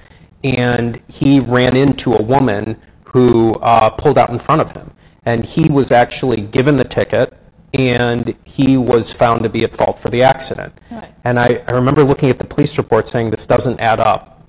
[0.45, 4.91] and he ran into a woman who uh, pulled out in front of him.
[5.25, 7.33] And he was actually given the ticket,
[7.73, 10.73] and he was found to be at fault for the accident.
[10.89, 11.13] Right.
[11.25, 14.41] And I, I remember looking at the police report saying this doesn't add up.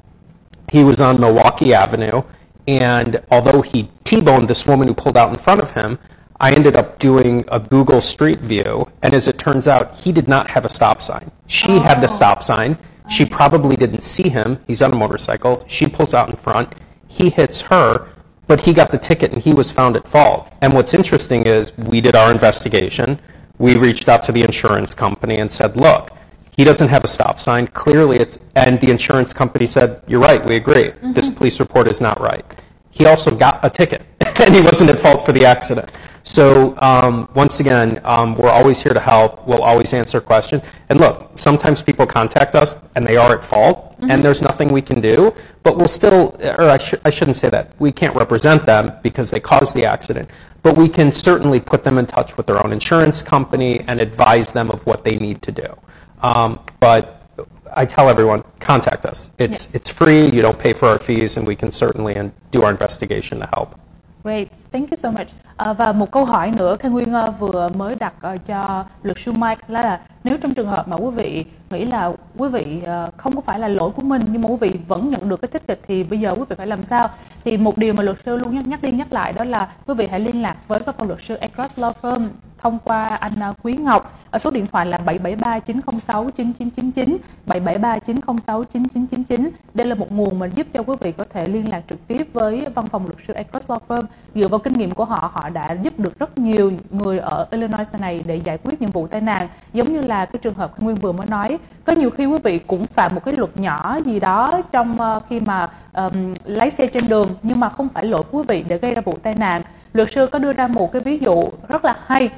[0.71, 2.23] He was on Milwaukee Avenue,
[2.69, 5.99] and although he T boned this woman who pulled out in front of him,
[6.41, 10.27] I ended up doing a Google Street View, and as it turns out, he did
[10.27, 11.31] not have a stop sign.
[11.47, 11.81] She oh.
[11.81, 12.43] had the stop oh.
[12.43, 12.79] sign.
[13.11, 14.59] She probably didn't see him.
[14.67, 15.65] He's on a motorcycle.
[15.67, 16.75] She pulls out in front.
[17.09, 18.09] He hits her,
[18.47, 20.51] but he got the ticket and he was found at fault.
[20.63, 23.19] And what's interesting is we did our investigation.
[23.59, 26.11] We reached out to the insurance company and said, look,
[26.57, 27.67] He doesn't have a stop sign.
[27.69, 30.93] Clearly, it's, and the insurance company said, You're right, we agree.
[31.03, 31.37] This mm-hmm.
[31.37, 32.45] police report is not right.
[32.91, 34.03] He also got a ticket,
[34.41, 35.91] and he wasn't at fault for the accident.
[36.35, 39.45] So, um, once again, um, we're always here to help.
[39.49, 40.63] We'll always answer questions.
[40.89, 44.81] And look, sometimes people contact us and they are at fault, and there's nothing we
[44.81, 47.73] can do, but we'll still, or I, sh- I shouldn't say that.
[47.81, 50.31] We can't represent them because they caused the accident,
[50.63, 54.53] but we can certainly put them in touch with their own insurance company and advise
[54.53, 55.77] them of what they need to do.
[56.23, 57.27] Um, but
[57.75, 59.31] I tell everyone, contact us.
[59.39, 59.75] It's, Yes.
[59.75, 62.71] it's free, you don't pay for our fees, and we can certainly and do our
[62.71, 63.75] investigation to help.
[64.23, 65.33] Great, thank you so much.
[65.61, 69.19] À, và một câu hỏi nữa Khang Nguyên ờ, vừa mới đặt ờ, cho luật
[69.25, 72.83] sư Mike là, là nếu trong trường hợp mà quý vị nghĩ là quý vị
[73.17, 75.49] không có phải là lỗi của mình nhưng mà quý vị vẫn nhận được cái
[75.49, 77.09] ticket thì bây giờ quý vị phải làm sao?
[77.45, 79.95] Thì một điều mà luật sư luôn nhắc nhắc đi nhắc lại đó là quý
[79.95, 83.33] vị hãy liên lạc với văn phòng luật sư Across Law Firm thông qua anh
[83.63, 89.95] Quý Ngọc ở số điện thoại là 773 906 9999 773 906 9999 đây là
[89.95, 92.87] một nguồn mà giúp cho quý vị có thể liên lạc trực tiếp với văn
[92.87, 94.03] phòng luật sư Across Law Firm
[94.35, 97.95] dựa vào kinh nghiệm của họ họ đã giúp được rất nhiều người ở Illinois
[97.99, 99.49] này để giải quyết những vụ tai nạn.
[99.73, 102.59] Giống như là cái trường hợp Nguyên vừa mới nói có nhiều khi quý vị
[102.59, 106.87] cũng phạm một cái luật nhỏ gì đó trong ờ, khi mà um, lái xe
[106.87, 109.35] trên đường nhưng mà không phải lỗi của quý vị để gây ra vụ tai
[109.35, 109.63] nạn.
[109.93, 112.31] Luật sư có đưa ra một cái ví dụ rất là hay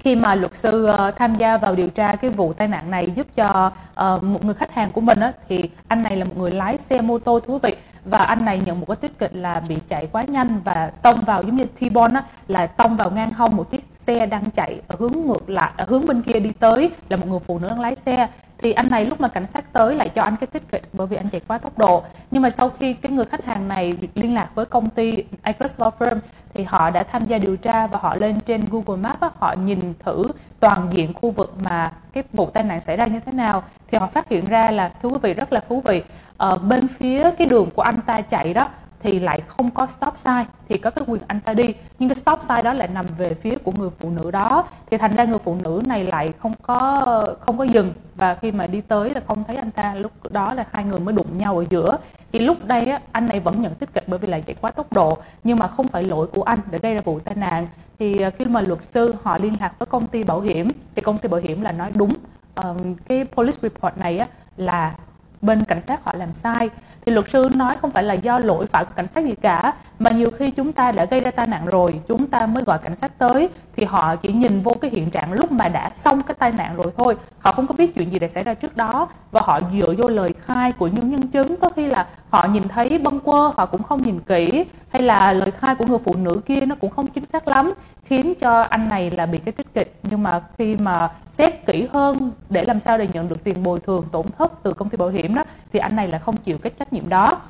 [0.00, 3.12] khi mà luật sư ờ, tham gia vào điều tra cái vụ tai nạn này
[3.16, 6.36] giúp cho ờ, một người khách hàng của mình á, thì anh này là một
[6.36, 9.34] người lái xe mô tô thú vị và anh này nhận một cái tiết kịch
[9.34, 12.96] là bị chạy quá nhanh và tông vào giống như T bon á, là tông
[12.96, 16.22] vào ngang hông một chiếc xe đang chạy ở hướng ngược lại ở hướng bên
[16.22, 18.28] kia đi tới là một người phụ nữ đang lái xe
[18.62, 21.06] thì anh này lúc mà cảnh sát tới lại cho anh cái tiết kịch bởi
[21.06, 22.02] vì anh chạy quá tốc độ.
[22.30, 25.80] Nhưng mà sau khi cái người khách hàng này liên lạc với công ty Across
[25.80, 26.18] Law Firm,
[26.54, 29.94] thì họ đã tham gia điều tra và họ lên trên Google Maps họ nhìn
[30.04, 30.24] thử
[30.60, 33.62] toàn diện khu vực mà cái vụ tai nạn xảy ra như thế nào.
[33.90, 36.02] Thì họ phát hiện ra là, thưa quý vị, rất là thú vị.
[36.36, 38.66] Ở bên phía cái đường của anh ta chạy đó
[39.02, 41.74] thì lại không có stop sign thì có cái quyền anh ta đi.
[41.98, 44.64] Nhưng cái stop sign đó lại nằm về phía của người phụ nữ đó.
[44.90, 47.06] Thì thành ra người phụ nữ này lại không có
[47.40, 47.92] không có dừng.
[48.16, 49.94] Và khi mà đi tới là không thấy anh ta.
[49.94, 51.98] Lúc đó là hai người mới đụng nhau ở giữa.
[52.32, 54.70] Thì lúc đây á, anh này vẫn nhận tích kịch bởi vì là chạy quá
[54.70, 55.18] tốc độ.
[55.44, 57.66] Nhưng mà không phải lỗi của anh để gây ra vụ tai nạn.
[57.98, 61.02] Thì à, khi mà luật sư họ liên lạc với công ty bảo hiểm thì
[61.02, 62.12] công ty bảo hiểm là nói đúng.
[62.54, 62.76] Ờ,
[63.08, 64.94] cái police report này á, là
[65.42, 66.70] bên cảnh sát họ làm sai
[67.10, 69.74] thì luật sư nói không phải là do lỗi phải của cảnh sát gì cả,
[69.98, 72.78] mà nhiều khi chúng ta đã gây ra tai nạn rồi, chúng ta mới gọi
[72.78, 76.22] cảnh sát tới, thì họ chỉ nhìn vô cái hiện trạng lúc mà đã xong
[76.22, 77.16] cái tai nạn rồi thôi.
[77.38, 80.08] Họ không có biết chuyện gì đã xảy ra trước đó, và họ dựa vô
[80.08, 81.56] lời khai của những nhân chứng.
[81.56, 85.32] Có khi là họ nhìn thấy bâng quơ, họ cũng không nhìn kỹ, hay là
[85.32, 87.72] lời khai của người phụ nữ kia nó cũng không chính xác lắm
[88.10, 91.88] khiến cho anh này là bị cái tích kịch nhưng mà khi mà xét kỹ
[91.92, 94.96] hơn để làm sao để nhận được tiền bồi thường tổn thất từ công ty
[94.96, 97.40] bảo hiểm đó thì anh này là không chịu cái trách nhiệm đó.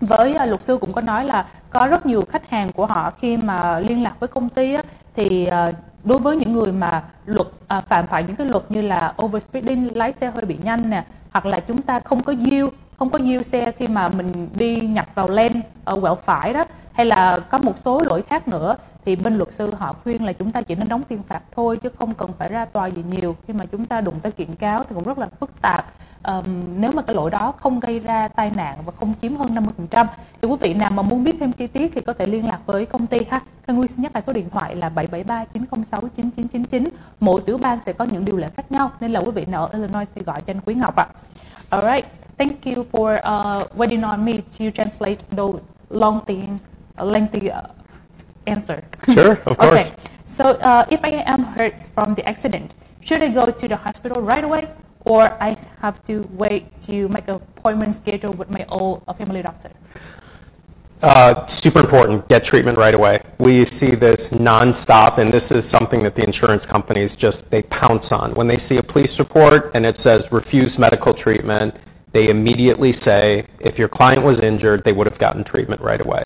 [0.00, 3.10] Với à, luật sư cũng có nói là có rất nhiều khách hàng của họ
[3.10, 4.82] khi mà liên lạc với công ty á,
[5.16, 5.70] thì à,
[6.04, 9.96] đối với những người mà luật à, phạm phải những cái luật như là overspeeding
[9.96, 13.18] lái xe hơi bị nhanh nè hoặc là chúng ta không có yield không có
[13.18, 17.38] yield xe khi mà mình đi nhập vào lane ở quẹo phải đó hay là
[17.50, 20.62] có một số lỗi khác nữa thì bên luật sư họ khuyên là chúng ta
[20.62, 23.54] chỉ nên đóng tiền phạt thôi chứ không cần phải ra tòa gì nhiều khi
[23.54, 25.86] mà chúng ta đụng tới kiện cáo thì cũng rất là phức tạp
[26.24, 26.44] um,
[26.80, 29.48] nếu mà cái lỗi đó không gây ra tai nạn và không chiếm hơn
[29.90, 30.06] 50%
[30.42, 32.58] thì quý vị nào mà muốn biết thêm chi tiết thì có thể liên lạc
[32.66, 33.40] với công ty ha.
[33.66, 36.88] Thân Nguyên xin nhắc lại số điện thoại là 773 906 9999.
[37.20, 39.66] Mỗi tiểu bang sẽ có những điều lệ khác nhau nên là quý vị nào
[39.66, 41.06] ở Illinois thì gọi cho anh Quý Ngọc ạ.
[41.70, 42.06] Alright,
[42.38, 45.58] thank you for uh, waiting on me to translate those
[45.90, 46.71] long things.
[46.96, 47.68] Thing, lengthy uh,
[48.46, 48.82] answer.
[49.12, 49.70] Sure, of Okay.
[49.70, 49.92] course.
[50.26, 54.22] So uh, if I am hurt from the accident, should I go to the hospital
[54.22, 54.68] right away,
[55.04, 59.42] or I have to wait to make an appointment schedule with my old uh, family
[59.42, 59.70] doctor?
[61.02, 62.28] Uh, super important.
[62.28, 63.20] Get treatment right away.
[63.38, 68.12] We see this nonstop, and this is something that the insurance companies just they pounce
[68.12, 68.34] on.
[68.34, 71.74] When they see a police report and it says refuse medical treatment,
[72.12, 76.24] they immediately say if your client was injured, they would have gotten treatment right away.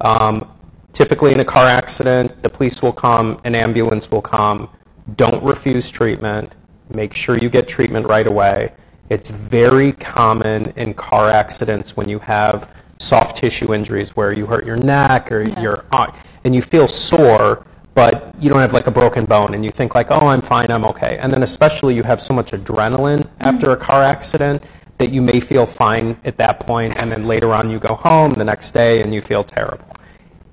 [0.00, 0.48] Um,
[0.92, 4.68] typically, in a car accident, the police will come, an ambulance will come.
[5.16, 6.54] Don't refuse treatment.
[6.94, 8.72] Make sure you get treatment right away.
[9.10, 14.64] It's very common in car accidents when you have soft tissue injuries where you hurt
[14.64, 15.60] your neck or Yeah.
[15.60, 16.12] your arm
[16.44, 19.94] and you feel sore but you don't have like a broken bone and you think
[19.96, 23.72] like oh i'm fine i'm okay and then especially you have so much adrenaline after
[23.72, 24.62] a car accident
[24.98, 28.30] that you may feel fine at that point and then later on you go home
[28.30, 29.94] the next day and you feel terrible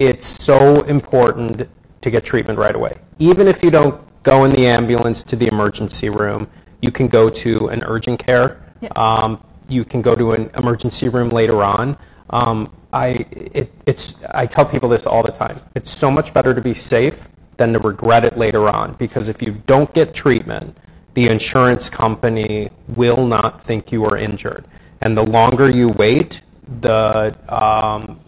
[0.02, 1.70] it's so important
[2.02, 2.98] to get treatment right away.
[3.20, 6.50] Even if you don't go in the ambulance to the emergency room,
[6.82, 8.64] you can go to an urgent care.
[8.82, 8.90] Yeah.
[8.96, 11.96] Um, you can go to an emergency room later on.
[12.32, 15.62] Um, I, it, it's, I tell people this all the time.
[15.76, 19.40] It's so much better to be safe than to regret it later on because if
[19.40, 20.76] you don't get treatment,
[21.14, 24.66] the insurance company will not think you are injured.
[25.02, 26.42] And the longer you wait,
[26.80, 28.20] the, um,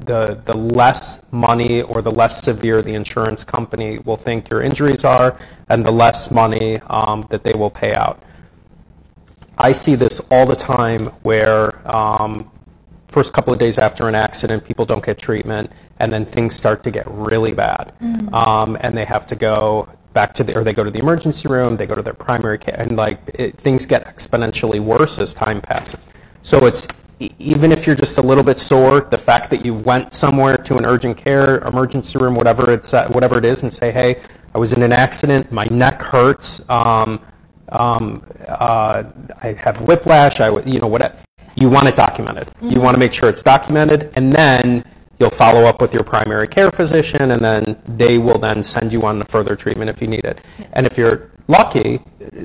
[0.00, 5.04] the, the less money or the less severe the insurance company will think your injuries
[5.04, 5.36] are,
[5.68, 8.20] and the less money um, that they will pay out.
[9.58, 12.50] I see this all the time where um,
[13.08, 16.82] first couple of days after an accident, people don't get treatment, and then things start
[16.84, 17.92] to get really bad,
[18.32, 21.48] um, and they have to go back to the, or they go to the emergency
[21.48, 25.34] room, they go to their primary care, and like it, things get exponentially worse as
[25.34, 26.06] time passes.
[26.42, 26.88] So it's
[27.38, 30.76] even if you're just a little bit sore, the fact that you went somewhere to
[30.76, 34.20] an urgent care, emergency room, whatever it's at, whatever it is, and say, "Hey,
[34.54, 35.50] I was in an accident.
[35.52, 36.68] My neck hurts.
[36.68, 37.20] Um,
[37.70, 39.04] um, uh,
[39.40, 40.40] I have whiplash.
[40.40, 41.18] I, you know, what?
[41.54, 42.48] You want it documented.
[42.60, 44.84] You want to make sure it's documented, and then
[45.18, 49.02] you'll follow up with your primary care physician, and then they will then send you
[49.02, 50.40] on to further treatment if you need it.
[50.72, 52.00] And if you're lucky,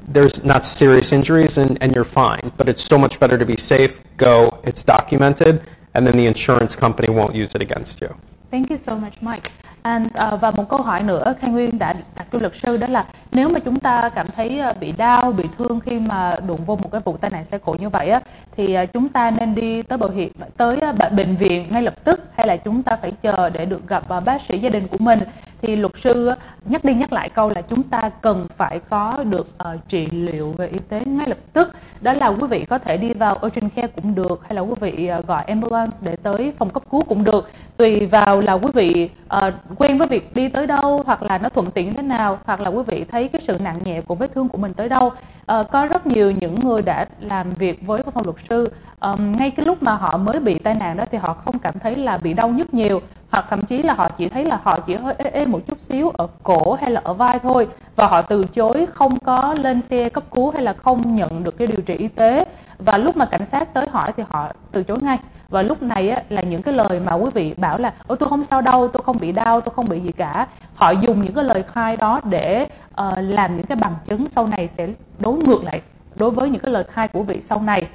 [0.08, 2.52] there's not serious injuries, and, and you're fine.
[2.58, 4.02] But it's so much better to be safe.
[4.18, 4.62] Go.
[4.64, 8.16] It's documented, and then the insurance company won't use it against you.
[8.52, 9.52] Thank you so much Mike.
[9.88, 12.88] And, à, và một câu hỏi nữa Khang Nguyên đã đặt cho luật sư đó
[12.88, 16.60] là nếu mà chúng ta cảm thấy à, bị đau, bị thương khi mà đụng
[16.66, 18.20] vô một cái vụ tai nạn xe cộ như vậy á
[18.58, 21.94] thì à, chúng ta nên đi tới bảo hiểm tới à, bệnh viện ngay lập
[22.04, 24.98] tức hay là chúng ta phải chờ để được gặp bác sĩ gia đình của
[25.00, 25.20] mình?
[25.62, 26.32] Thì luật sư
[26.66, 30.54] nhắc đi nhắc lại câu là chúng ta cần phải có được uh, trị liệu
[30.58, 31.72] về y tế ngay lập tức.
[32.02, 34.74] Đó là quý vị có thể đi vào urgent care cũng được hay là quý
[34.80, 37.50] vị uh, gọi ambulance để tới phòng cấp cứu cũng được.
[37.78, 41.50] Tùy vào là quý vị uh, quen với việc đi tới đâu hoặc là nó
[41.50, 44.34] thuận tiện thế nào hoặc là quý vị thấy cái sự nặng nhẹ của vết
[44.36, 45.12] thương của mình tới đâu.
[45.48, 48.70] Ờ, có rất nhiều những người đã làm việc với văn phòng luật sư.
[49.00, 51.80] Um, ngay cái lúc mà họ mới bị tai nạn đó thì họ không cảm
[51.80, 54.80] thấy là bị đau nhức nhiều hoặc thậm chí là họ chỉ thấy là họ
[54.80, 57.68] chỉ hơi ê ê một chút xíu ở cổ hay là ở vai thôi.
[57.96, 61.58] Và họ từ chối không có lên xe cấp cứu hay là không nhận được
[61.58, 62.46] cái điều trị y tế.
[62.80, 65.18] Và lúc mà cảnh sát tới hỏi thì họ từ chối ngay
[65.50, 68.30] và lúc này á, là những cái lời mà quý vị bảo là ôi tôi
[68.30, 70.48] không sao đâu tôi không bị đau tôi không bị gì cả.
[70.74, 72.68] Họ dùng những cái lời khai đó để
[73.02, 74.88] uh, làm những cái bằng chứng sau này sẽ
[75.20, 75.82] đối ngược lại
[76.16, 77.88] đối với những cái lời khai của vị sau này.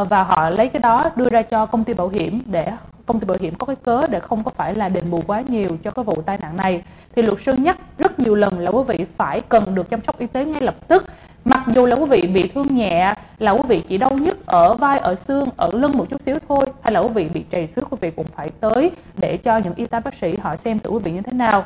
[0.00, 2.72] Uh, và họ lấy cái đó đưa ra cho công ty bảo hiểm để
[3.06, 5.42] công ty bảo hiểm có cái cớ để không có phải là đền bù quá
[5.48, 6.82] nhiều cho cái vụ tai nạn này.
[7.16, 10.18] Thì luật sư nhắc rất nhiều lần là quý vị phải cần được chăm sóc
[10.18, 11.04] y tế ngay lập tức
[11.48, 14.74] mặc dù là quý vị bị thương nhẹ, là quý vị chỉ đau nhức ở
[14.74, 17.66] vai, ở xương, ở lưng một chút xíu thôi, hay là quý vị bị trầy
[17.66, 20.78] xước, quý vị cũng phải tới để cho những y tá bác sĩ họ xem
[20.78, 21.64] thử quý vị như thế nào.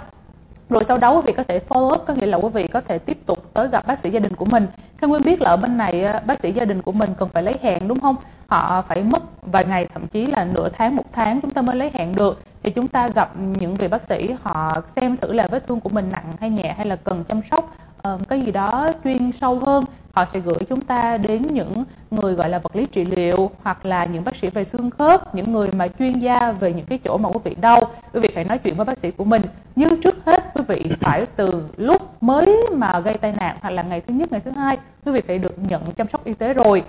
[0.68, 2.80] Rồi sau đó quý vị có thể follow up, có nghĩa là quý vị có
[2.80, 4.66] thể tiếp tục tới gặp bác sĩ gia đình của mình.
[4.98, 7.28] Khang Nguyên biết là ở bên này ờ, bác sĩ gia đình của mình cần
[7.28, 8.16] phải lấy hẹn đúng không?
[8.46, 11.76] Họ phải mất vài ngày, thậm chí là nửa tháng, một tháng chúng ta mới
[11.76, 15.46] lấy hẹn được thì chúng ta gặp những vị bác sĩ, họ xem thử là
[15.50, 17.76] vết thương của mình nặng hay nhẹ hay là cần chăm sóc.
[18.02, 22.34] Ờ, cái gì đó chuyên sâu hơn, họ sẽ gửi chúng ta đến những người
[22.34, 25.52] gọi là vật lý trị liệu hoặc là những bác sĩ về xương khớp, những
[25.52, 27.80] người mà chuyên gia về những cái chỗ mà quý vị đau.
[28.12, 29.42] Quý vị phải nói chuyện với bác sĩ của mình.
[29.76, 33.82] Nhưng trước hết, quý vị phải từ lúc mới mà gây tai nạn hoặc là
[33.82, 36.54] ngày thứ nhất, ngày thứ hai, quý vị phải được nhận chăm sóc y tế
[36.54, 36.82] rồi.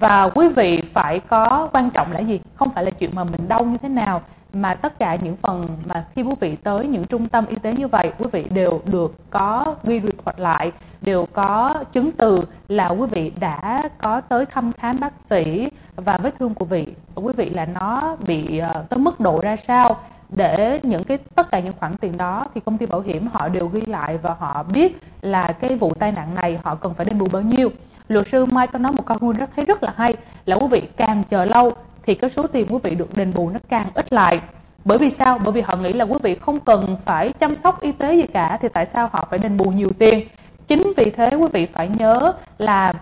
[0.00, 2.40] Và quý vị phải có quan trọng là gì?
[2.54, 5.66] Không phải là chuyện mà mình đau như thế nào mà tất cả những phần
[5.86, 8.80] mà khi quý vị tới những trung tâm y tế như vậy, quý vị đều
[8.86, 12.38] được có ghi report lại, đều có chứng từ
[12.68, 16.86] là quý vị đã có tới thăm khám bác sĩ và vết thương của vị.
[17.14, 19.96] Quý vị là nó bị ờ, tới mức độ ra sao
[20.28, 23.48] để những cái, tất cả những khoản tiền đó thì công ty bảo hiểm họ
[23.48, 27.04] đều ghi lại và họ biết là cái vụ tai nạn này họ cần phải
[27.04, 27.68] đền bù bao nhiêu.
[28.08, 30.14] Luật sư Mai có nói một câu rất thấy rất là hay,
[30.46, 33.50] là quý vị càng chờ lâu thì cái số tiền quý vị được đền bù
[33.50, 34.40] nó càng ít lại.
[34.84, 35.38] Bởi vì sao?
[35.44, 38.22] Bởi vì họ nghĩ là quý vị không cần phải chăm sóc y tế gì
[38.22, 40.28] cả thì tại sao họ phải đền bù nhiều tiền?
[40.68, 42.92] Chính vì thế quý vị phải nhớ là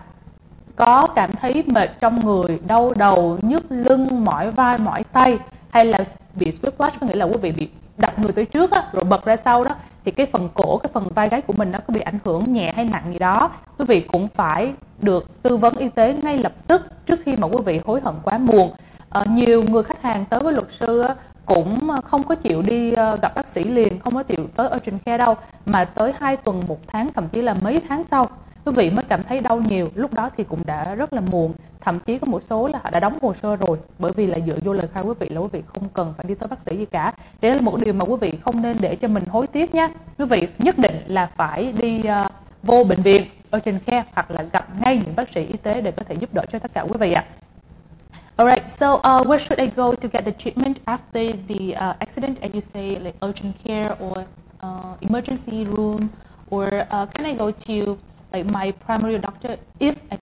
[0.75, 5.85] có cảm thấy mệt trong người đau đầu nhức lưng mỏi vai mỏi tay hay
[5.85, 6.03] là
[6.35, 9.25] bị whiplash có nghĩa là quý vị bị đập người tới trước á, rồi bật
[9.25, 11.93] ra sau đó thì cái phần cổ cái phần vai gáy của mình nó có
[11.93, 13.51] bị ảnh hưởng nhẹ hay nặng gì đó.
[13.77, 17.47] Quý vị cũng phải được tư vấn y tế ngay lập tức trước khi mà
[17.47, 18.71] quý vị hối hận quá muộn.
[19.11, 21.03] Ờ, nhiều người khách hàng tới với luật sư
[21.45, 24.69] cũng ờ, không có chịu đi ờ, gặp bác sĩ liền không có chịu tới
[24.75, 28.29] urgent care đâu mà tới 2 tuần một tháng thậm chí là mấy tháng sau
[28.65, 29.87] quý vị mới cảm thấy đau nhiều.
[29.95, 32.89] Lúc đó thì cũng đã rất là muộn thậm chí có một số là họ
[32.89, 35.39] đã đóng hồ sơ rồi bởi vì là dựa vô lời khai quý vị là
[35.39, 37.13] quý vị không cần phải đi tới bác sĩ gì cả.
[37.41, 39.89] Đấy là một điều mà quý vị không nên để cho mình hối tiếc nha.
[40.17, 42.31] Quý vị nhất định là phải đi uh,
[42.63, 43.23] vô bệnh viện
[43.57, 46.33] urgent care hoặc là gặp ngay những bác sĩ y tế để có thể giúp
[46.33, 47.25] đỡ cho tất cả quý vị ạ.
[48.41, 52.39] Alright, so uh, where should I go to get the treatment after the uh, accident?
[52.41, 54.25] As you say, like urgent care or
[54.61, 56.11] uh, emergency room,
[56.49, 57.99] or uh, can I go to
[58.33, 60.17] like my primary doctor if I,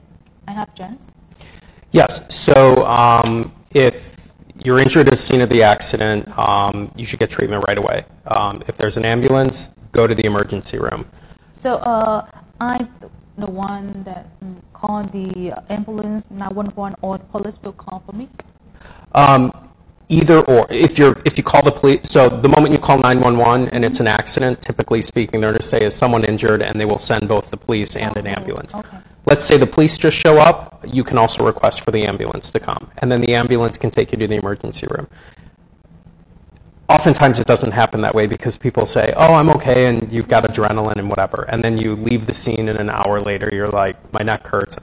[0.50, 1.02] I have chance?
[1.94, 2.28] Yes.
[2.28, 4.34] So um, if
[4.66, 8.04] you're injured at the scene of the accident, um, you should get treatment right away.
[8.28, 11.08] Um, if there's an ambulance, go to the emergency room.
[11.54, 12.28] So uh,
[12.60, 12.94] I'm
[13.38, 18.28] the one that mm, call the ambulance 911 or the police will call for me.
[19.14, 19.52] Um,
[20.08, 20.66] either or.
[20.70, 24.00] If you're if you call the police, so the moment you call 911 and it's
[24.00, 27.28] an accident, typically speaking, they're going to say is someone injured, and they will send
[27.28, 28.74] both the police and an Oh, ambulance.
[28.74, 28.98] okay.
[29.26, 32.60] Let's say the police just show up, you can also request for the ambulance to
[32.60, 35.08] come, and then the ambulance can take you to the emergency room.
[36.90, 40.44] Oftentimes it doesn't happen that way because people say, "Oh, I'm okay," and you've got
[40.44, 43.96] adrenaline and whatever, and then you leave the scene, and an hour later you're like,
[44.12, 44.76] "My neck hurts."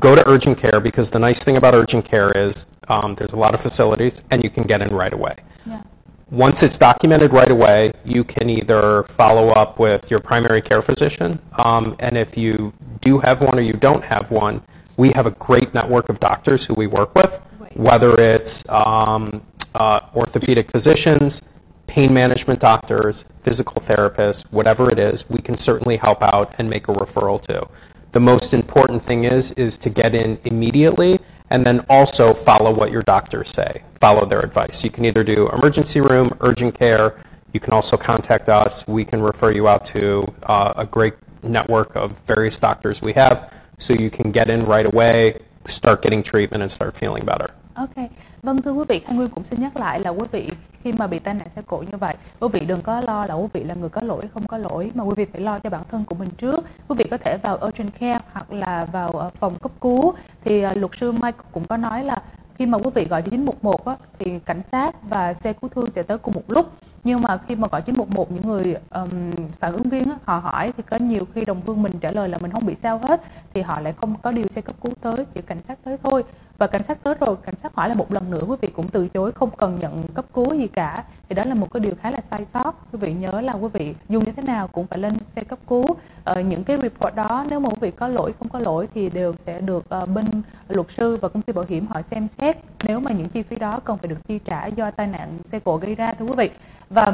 [0.00, 3.36] Go to urgent care because the nice thing about urgent care is um, there's a
[3.36, 5.36] lot of facilities, and you can get in right away.
[5.64, 5.82] Yeah.
[6.28, 11.38] Once it's documented right away, you can either follow up with your primary care physician,
[11.58, 14.60] um, and if you do have one or you don't have one,
[14.96, 17.40] we have a great network of doctors who we work with,
[17.74, 19.40] whether it's um,
[19.74, 21.42] orthopedic physicians,
[21.86, 26.88] pain management doctors, physical therapists, whatever it is, we can certainly help out and make
[26.88, 27.68] a referral to.
[28.12, 31.18] The most important thing is is to get in immediately
[31.50, 33.82] and then also follow what your doctors say.
[34.00, 34.82] Follow their advice.
[34.82, 37.16] You can either do emergency room, urgent care.
[37.52, 38.86] You can also contact us.
[38.86, 43.52] We can refer you out to uh, a great network of various doctors we have
[43.78, 47.50] so you can get in right away, start getting treatment and start feeling better.
[47.74, 47.94] Ok,
[48.42, 50.50] vâng thưa quý vị, Thanh Nguyên cũng xin nhắc lại là quý vị
[50.82, 53.34] khi mà bị tai nạn xe cộ như vậy, quý vị đừng có lo là
[53.34, 55.70] quý vị là người có lỗi không có lỗi mà quý vị phải lo cho
[55.70, 56.64] bản thân của mình trước.
[56.88, 60.14] Quý vị có thể vào urgent care hoặc là vào ờ, phòng cấp cứu.
[60.44, 62.22] Thì ờ, luật sư Mike cũng có nói là
[62.54, 65.90] khi mà quý vị gọi cho 911 á, thì cảnh sát và xe cứu thương
[65.94, 66.72] sẽ tới cùng một lúc.
[67.04, 70.72] Nhưng mà khi mà gọi 911 những người um, phản ứng viên á, họ hỏi
[70.76, 73.22] thì có nhiều khi đồng hương mình trả lời là mình không bị sao hết
[73.54, 76.24] thì họ lại không có điều xe cấp cứu tới chỉ cảnh sát tới thôi.
[76.58, 78.88] Và cảnh sát tới rồi cảnh sát hỏi là một lần nữa quý vị cũng
[78.88, 81.04] từ chối không cần nhận cấp cứu gì cả.
[81.28, 82.86] Thì đó là một cái điều khá là sai sót.
[82.92, 85.58] Quý vị nhớ là quý vị dù như thế nào cũng phải lên xe cấp
[85.68, 85.86] cứu.
[86.24, 89.10] Ờ, những cái report đó nếu mà quý vị có lỗi không có lỗi thì
[89.10, 90.24] đều sẽ được uh, bên
[90.68, 92.56] luật sư và công ty bảo hiểm họ xem xét.
[92.84, 95.58] Nếu mà những chi phí đó cần phải được chi trả do tai nạn xe
[95.58, 96.50] cộ gây ra thưa quý vị
[96.90, 97.12] và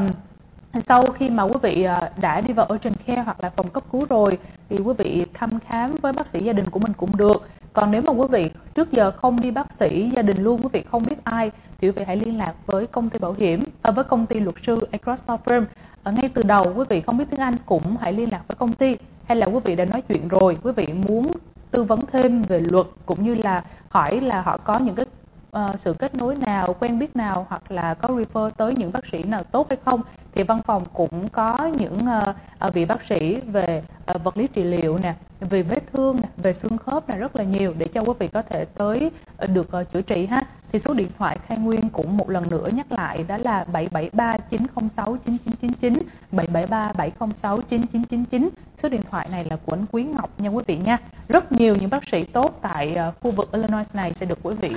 [0.87, 3.85] sau khi mà quý vị ờ, đã đi vào urgent care hoặc là phòng cấp
[3.93, 7.17] cứu rồi thì quý vị thăm khám với bác sĩ gia đình của mình cũng
[7.17, 7.49] được.
[7.73, 10.69] Còn nếu mà quý vị trước giờ không đi bác sĩ gia đình luôn quý
[10.73, 13.63] vị không biết ai thì quý vị hãy liên lạc với công ty bảo hiểm
[13.83, 15.65] à, với công ty luật sư Across Law Firm.
[16.03, 18.57] À, ngay từ đầu quý vị không biết tiếng Anh cũng hãy liên lạc với
[18.57, 18.97] công ty.
[19.25, 21.33] Hay là quý vị đã nói chuyện rồi quý vị muốn
[21.71, 25.07] tư vấn thêm về luật cũng như là hỏi là họ có những cái
[25.51, 29.07] Ờ, sự kết nối nào, quen biết nào, hoặc là có refer tới những bác
[29.07, 30.03] sĩ nào tốt hay không
[30.35, 34.47] thì văn phòng cũng có những ờ, ờ, vị bác sĩ về ờ, vật lý
[34.47, 37.87] trị liệu nè, về vết thương nè, về xương khớp là rất là nhiều để
[37.87, 39.11] cho quý vị có thể tới
[39.49, 40.43] được chữa trị ha.
[40.73, 44.39] Thì số điện thoại Khai Nguyên cũng một lần nữa nhắc lại đó là 773
[44.51, 45.95] 906 9999
[46.33, 50.77] 773 706 9999 số điện thoại này là của anh Quý Ngọc nha quý vị
[50.77, 50.99] nha.
[51.29, 54.71] Rất nhiều những bác sĩ tốt tại khu vực Illinois này sẽ được quý vị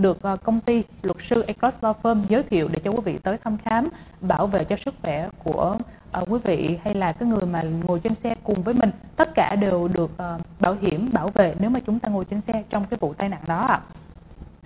[0.00, 3.38] được công ty luật sư Across Law Firm giới thiệu để cho quý vị tới
[3.44, 3.88] thăm khám
[4.20, 5.76] bảo vệ cho sức khỏe của
[6.20, 9.34] uh, quý vị hay là cái người mà ngồi trên xe cùng với mình tất
[9.34, 12.62] cả đều được uh, bảo hiểm bảo vệ nếu mà chúng ta ngồi trên xe
[12.70, 13.80] trong cái vụ tai nạn đó ạ.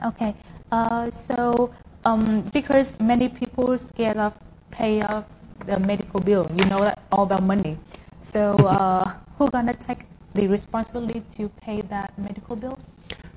[0.00, 0.34] Okay,
[0.74, 1.52] uh, so
[2.04, 4.30] um, because many people scared of
[4.78, 5.22] pay off
[5.66, 7.76] the medical bill, you know that all about money.
[8.22, 9.08] So uh,
[9.38, 12.78] who gonna take the responsibility to pay that medical bill?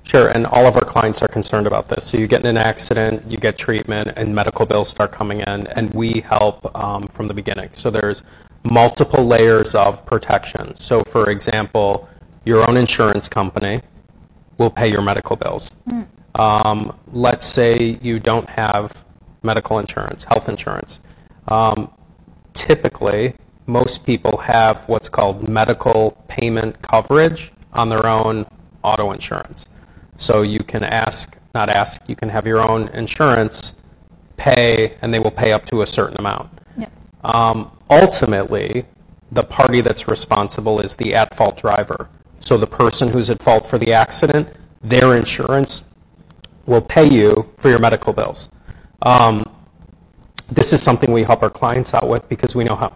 [0.04, 2.04] Sure, and all of our clients are concerned about this.
[2.04, 5.66] So you get in an accident, you get treatment, and medical bills start coming in,
[5.66, 7.70] and we help um, from the beginning.
[7.72, 8.22] So there's
[8.64, 10.76] multiple layers of protection.
[10.76, 12.08] So, for example,
[12.44, 13.80] your own insurance company
[14.58, 15.70] will pay your medical bills.
[16.34, 19.04] Um, let's say you don't have
[19.42, 21.00] medical insurance, health insurance.
[21.48, 21.90] Um,
[22.52, 23.34] typically,
[23.66, 28.46] most people have what's called medical payment coverage on their own
[28.82, 29.66] auto insurance.
[30.16, 33.74] So you can ask, not ask, you can have your own insurance
[34.36, 36.50] pay, and they will pay up to a certain amount.
[36.76, 36.90] Yes.
[37.22, 38.84] Um, ultimately,
[39.32, 42.08] the party that's responsible is the at fault driver.
[42.40, 44.48] So the person who's at fault for the accident,
[44.82, 45.84] their insurance
[46.66, 48.50] will pay you for your medical bills.
[49.02, 49.42] Um,
[50.48, 52.92] this is something we help our clients out with because we know how.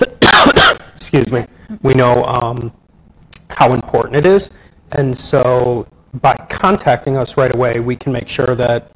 [0.96, 1.46] excuse me.
[1.82, 2.72] We know um,
[3.50, 4.50] how important it is.
[4.92, 5.86] And so
[6.20, 8.90] by contacting us right away, we can make sure that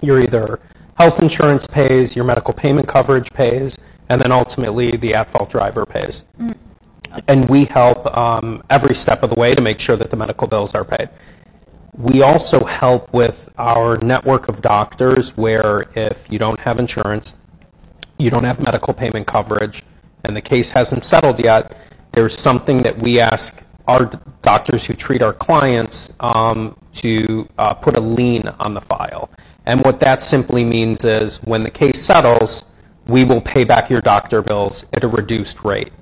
[0.00, 0.60] your either
[0.96, 3.78] health insurance pays, your medical payment coverage pays,
[4.08, 6.24] and then ultimately the at-fault driver pays.
[6.38, 6.54] Mm.
[7.28, 10.48] And we help um, every step of the way to make sure that the medical
[10.48, 11.08] bills are paid.
[11.96, 17.34] We also help with our network of doctors where if you don't have insurance,
[18.18, 19.84] you don't have medical payment coverage,
[20.24, 21.76] and the case hasn't settled yet,
[22.12, 24.10] there's something that we ask our
[24.42, 29.30] doctors who treat our clients um, to uh, put a lien on the file.
[29.66, 32.64] And what that simply means is when the case settles,
[33.06, 35.92] we will pay back your doctor bills at a reduced rate.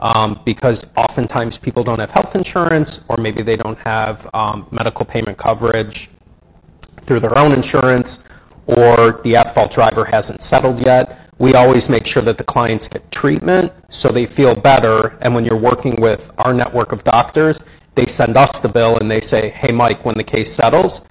[0.00, 5.04] Um, because oftentimes people don't have health insurance or maybe they don't have um, medical
[5.04, 6.08] payment coverage
[7.02, 8.24] through their own insurance
[8.76, 11.18] or the at fault driver hasn't settled yet.
[11.38, 15.16] We always make sure that the clients get treatment so they feel better.
[15.20, 17.60] And when you're working with our network of doctors,
[17.94, 21.02] they send us the bill and they say, hey, Mike, when the case settles,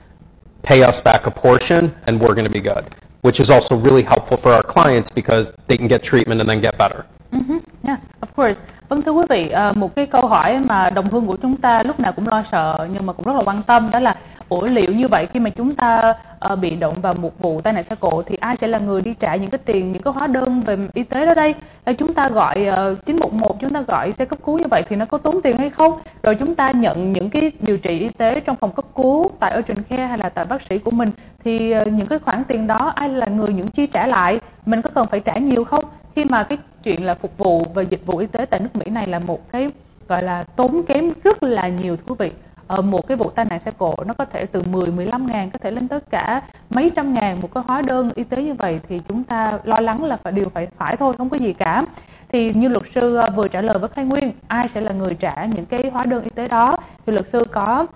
[0.62, 4.04] pay us back a portion and we're going to be good, which is also really
[4.04, 7.06] helpful for our clients because they can get treatment and then get better.
[7.40, 7.60] Mm-hmm.
[7.84, 8.62] Yeah, of course.
[8.90, 11.84] Vâng thưa quý vị, ờ, một cái câu hỏi mà đồng hương của chúng ta
[11.84, 14.16] lúc nào cũng lo sợ nhưng mà cũng rất là quan tâm đó là
[14.50, 16.14] ủa liệu như vậy khi mà chúng ta
[16.54, 19.02] uh, bị động vào một vụ tai nạn xe cộ thì ai sẽ là người
[19.02, 21.56] đi trả những cái tiền những cái hóa đơn về y tế đó đây
[21.90, 24.96] uh, chúng ta gọi uh, 911 chúng ta gọi xe cấp cứu như vậy thì
[24.96, 28.10] nó có tốn tiền hay không rồi chúng ta nhận những cái điều trị y
[28.10, 31.10] tế trong phòng cấp cứu tại urgent care hay là tại bác sĩ của mình
[31.44, 34.82] thì uh, những cái khoản tiền đó ai là người những chi trả lại mình
[34.82, 35.84] có cần phải trả nhiều không
[36.16, 36.58] khi mà cái
[36.90, 39.52] chuyện là phục vụ và dịch vụ y tế tại nước Mỹ này là một
[39.52, 39.70] cái
[40.08, 42.32] gọi là tốn kém rất là nhiều thú vị.
[42.80, 45.50] Uh, một cái vụ tai nạn xe cộ nó có thể từ 10 15 ngàn
[45.52, 48.54] có thể lên tới cả mấy trăm ngàn một cái hóa đơn y tế như
[48.54, 51.54] vậy thì chúng ta lo lắng là phải điều phải phải thôi không có gì
[51.54, 51.84] cả.
[52.30, 55.16] Thì như luật sư ờ, vừa trả lời với Khai Nguyên ai sẽ là người
[55.20, 56.78] trả những cái hóa đơn y tế đó?
[57.06, 57.88] Thì luật sư có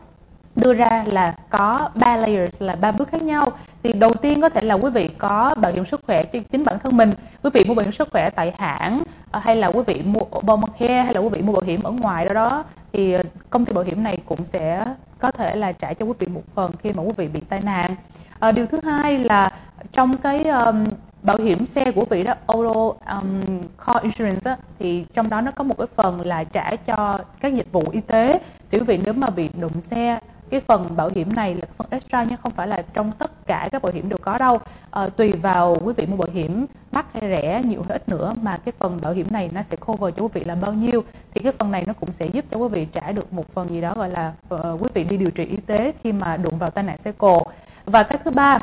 [0.56, 3.48] đưa ra là có ba layers là ba bước khác nhau.
[3.84, 6.64] Thì đầu tiên có thể là quý vị có bảo hiểm sức khỏe cho chính
[6.64, 7.12] bản thân mình.
[7.44, 10.22] Quý vị mua bảo hiểm sức khỏe tại hãng ờ, hay là quý vị mua
[10.38, 13.66] Obamacare hay là quý vị mua bảo hiểm ở ngoài đó đó thì ờ, công
[13.66, 14.86] ty bảo hiểm này cũng sẽ
[15.20, 17.62] có thể là trả cho quý vị một phần khi mà quý vị bị tai
[17.62, 17.96] nạn.
[18.40, 19.50] À, điều thứ hai là
[19.92, 20.84] trong cái um,
[21.22, 22.74] bảo hiểm xe của vị đó auto
[23.16, 23.42] um,
[23.86, 27.54] car insurance á, thì trong đó nó có một cái phần là trả cho các
[27.56, 28.40] dịch vụ y tế.
[28.72, 30.20] Thì quý vị nếu mà bị đụng xe
[30.54, 33.70] cái phần bảo hiểm này là phần extra nhưng không phải là trong tất cả
[33.72, 34.60] các bảo hiểm đều có đâu.
[34.92, 38.34] À, tùy vào quý vị mua bảo hiểm mắc hay rẻ nhiều hay ít nữa
[38.42, 41.04] mà cái phần bảo hiểm này nó sẽ cover cho quý vị là bao nhiêu.
[41.34, 43.70] Thì cái phần này nó cũng sẽ giúp cho quý vị trả được một phần
[43.70, 46.58] gì đó gọi là uh, quý vị đi điều trị y tế khi mà đụng
[46.58, 47.44] vào tai nạn xe cộ.
[47.86, 48.60] Và cái thứ ba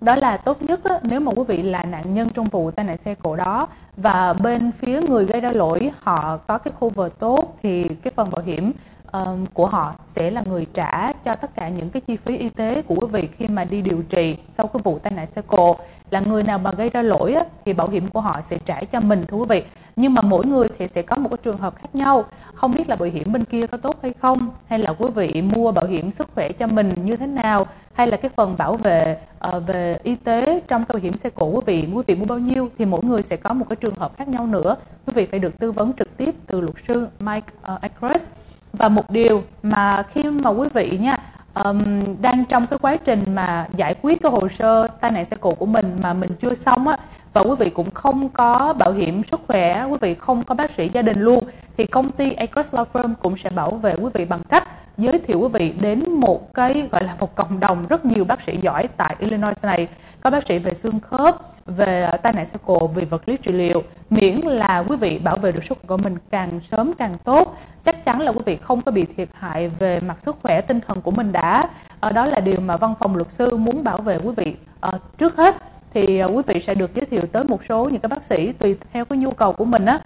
[0.00, 2.84] đó là tốt nhất á, nếu mà quý vị là nạn nhân trong vụ tai
[2.86, 7.12] nạn xe cộ đó và bên phía người gây ra lỗi họ có cái cover
[7.18, 8.72] tốt thì cái phần bảo hiểm
[9.12, 12.48] um, của họ sẽ là người trả cho tất cả những cái chi phí y
[12.48, 15.42] tế của quý vị khi mà đi điều trị sau cái vụ tai nạn xe
[15.46, 15.76] cộ.
[16.10, 18.80] Là người nào mà gây ra lỗi á, thì bảo hiểm của họ sẽ trả
[18.80, 19.62] cho mình thưa quý vị.
[19.96, 22.24] Nhưng mà mỗi người thì sẽ có một cái trường hợp khác nhau.
[22.54, 25.42] Không biết là bảo hiểm bên kia có tốt hay không hay là quý vị
[25.42, 28.74] mua bảo hiểm sức khỏe cho mình như thế nào hay là cái phần bảo
[28.74, 29.18] vệ
[29.48, 32.26] uh, về y tế trong cái bảo hiểm xe cộ quý vị quý vị mua
[32.26, 34.76] bao nhiêu thì mỗi người sẽ có một cái trường trường hợp khác nhau nữa.
[35.06, 38.28] Quý vị phải được tư vấn trực tiếp từ luật sư Mike ờ, uh, Across
[38.72, 41.16] và một điều mà khi mà quý vị nha
[41.54, 41.80] um,
[42.20, 45.50] đang trong cái quá trình mà giải quyết cái hồ sơ tai nạn xe cộ
[45.50, 46.96] của mình mà mình chưa xong á
[47.32, 50.70] và quý vị cũng không có bảo hiểm sức khỏe, quý vị không có bác
[50.70, 51.44] sĩ gia đình luôn,
[51.76, 55.18] thì công ty Acres Law Firm cũng sẽ bảo vệ quý vị bằng cách giới
[55.18, 58.56] thiệu quý vị đến một cái, gọi là một cộng đồng rất nhiều bác sĩ
[58.56, 59.88] giỏi tại Illinois này.
[60.20, 63.52] Có bác sĩ về xương khớp, về tai nạn xe cộ, về vật lý trị
[63.52, 67.14] liệu, miễn là quý vị bảo vệ được sức khỏe của mình càng sớm càng
[67.24, 67.56] tốt.
[67.84, 70.80] Chắc chắn là quý vị không có bị thiệt hại về mặt sức khỏe tinh
[70.88, 71.68] thần của mình đã.
[72.00, 74.98] Ờ, đó là điều mà văn phòng luật sư muốn bảo vệ quý vị ờ,
[75.18, 75.56] trước hết
[75.94, 78.52] thì à, quý vị sẽ được giới thiệu tới một số những cái bác sĩ
[78.52, 80.00] tùy theo cái nhu cầu của mình á.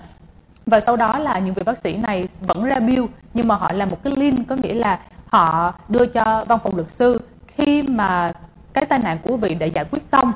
[0.66, 3.04] Và sau đó là những vị bác sĩ này vẫn ra bill
[3.34, 6.76] nhưng mà họ làm một cái link có nghĩa là họ đưa cho văn phòng
[6.76, 7.20] luật sư.
[7.46, 8.32] Khi mà
[8.72, 10.32] cái tai nạn của quý vị đã giải quyết xong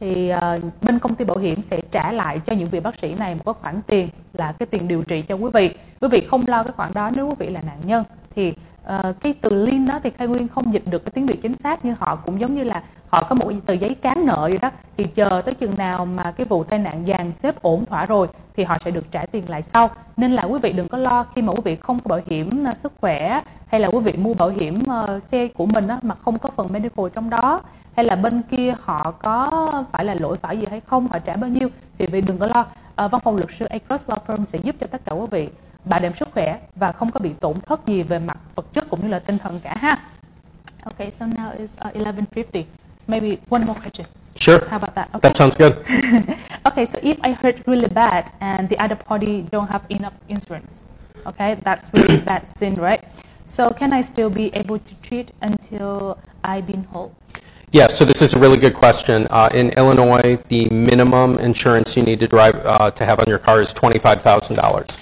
[0.00, 3.14] thì uh, bên công ty bảo hiểm sẽ trả lại cho những vị bác sĩ
[3.14, 5.70] này một cái khoản tiền là cái tiền điều trị cho quý vị.
[6.00, 8.04] Quý vị không lo cái khoản đó nếu quý vị là nạn nhân
[8.36, 8.52] thì
[8.92, 11.54] uh, cái từ lin đó thì khai nguyên không dịch được cái tiếng việt chính
[11.54, 14.58] xác như họ cũng giống như là họ có một tờ giấy cán nợ vậy
[14.62, 14.70] đó.
[14.96, 18.26] Thì chờ tới chừng nào mà cái vụ tai nạn dàn xếp ổn thỏa rồi
[18.56, 19.90] thì họ sẽ được trả tiền lại sau.
[20.16, 22.64] Nên là quý vị đừng có lo khi mà quý vị không có bảo hiểm
[22.64, 25.98] ờ, sức khỏe hay là quý vị mua bảo hiểm uh, xe của mình á,
[26.02, 27.60] mà không có phần medical trong đó
[27.96, 31.36] hay là bên kia họ có phải là lỗi phải gì hay không họ trả
[31.36, 31.68] bao nhiêu
[31.98, 32.66] thì vị đừng có lo.
[33.08, 35.48] Văn phòng luật sư Across Law Firm sẽ giúp cho tất cả quý vị.
[35.88, 38.84] Bảo đảm sức khỏe và không có bị tổn thất gì về mặt vật chất
[38.90, 39.98] cũng như là tinh thần cả ha.
[40.84, 42.64] Okay, so now it's uh, 11:50.
[43.08, 44.06] Maybe one more question.
[44.36, 44.58] Sure.
[44.70, 45.08] How about that?
[45.12, 45.20] Okay.
[45.22, 45.72] That sounds good.
[46.68, 50.72] okay, so if I hurt really bad and the other party don't have enough insurance,
[51.26, 53.02] okay, that's really bad sin, right?
[53.46, 57.12] So can I still be able to treat until I've been whole?
[57.72, 59.26] Yeah, so this is a really good question.
[59.30, 63.38] Uh, in Illinois, the minimum insurance you need to drive uh, to have on your
[63.38, 64.96] car is twenty-five thousand dollars.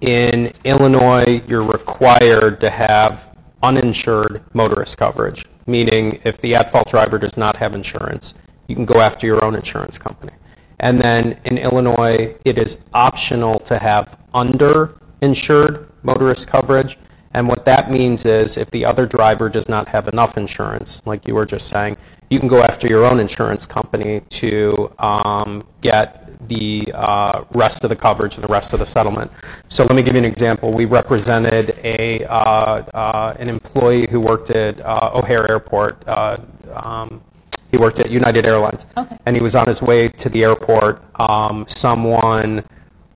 [0.00, 7.36] In Illinois, you're required to have uninsured motorist coverage, meaning if the at-fault driver does
[7.36, 8.32] not have insurance,
[8.66, 10.32] you can go after your own insurance company.
[10.78, 16.96] And then in Illinois, it is optional to have underinsured motorist coverage.
[17.34, 21.28] And what that means is if the other driver does not have enough insurance, like
[21.28, 21.98] you were just saying,
[22.30, 27.90] you can go after your own insurance company to um, get the uh, rest of
[27.90, 29.30] the coverage and the rest of the settlement.
[29.68, 30.72] So let me give you an example.
[30.72, 36.02] We represented a, uh, uh, an employee who worked at uh, O'Hare Airport.
[36.06, 36.38] Uh,
[36.74, 37.22] um,
[37.70, 38.86] he worked at United Airlines.
[38.96, 39.16] Okay.
[39.26, 41.02] And he was on his way to the airport.
[41.20, 42.64] Um, someone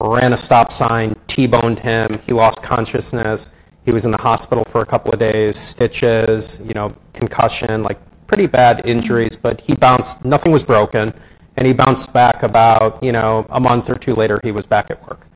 [0.00, 2.20] ran a stop sign, T-boned him.
[2.26, 3.50] He lost consciousness.
[3.84, 7.98] He was in the hospital for a couple of days, stitches, you know, concussion, like
[8.26, 11.12] pretty bad injuries, but he bounced, nothing was broken,
[11.56, 14.90] and he bounced back about, you know, a month or two later, he was back
[14.90, 15.26] at work.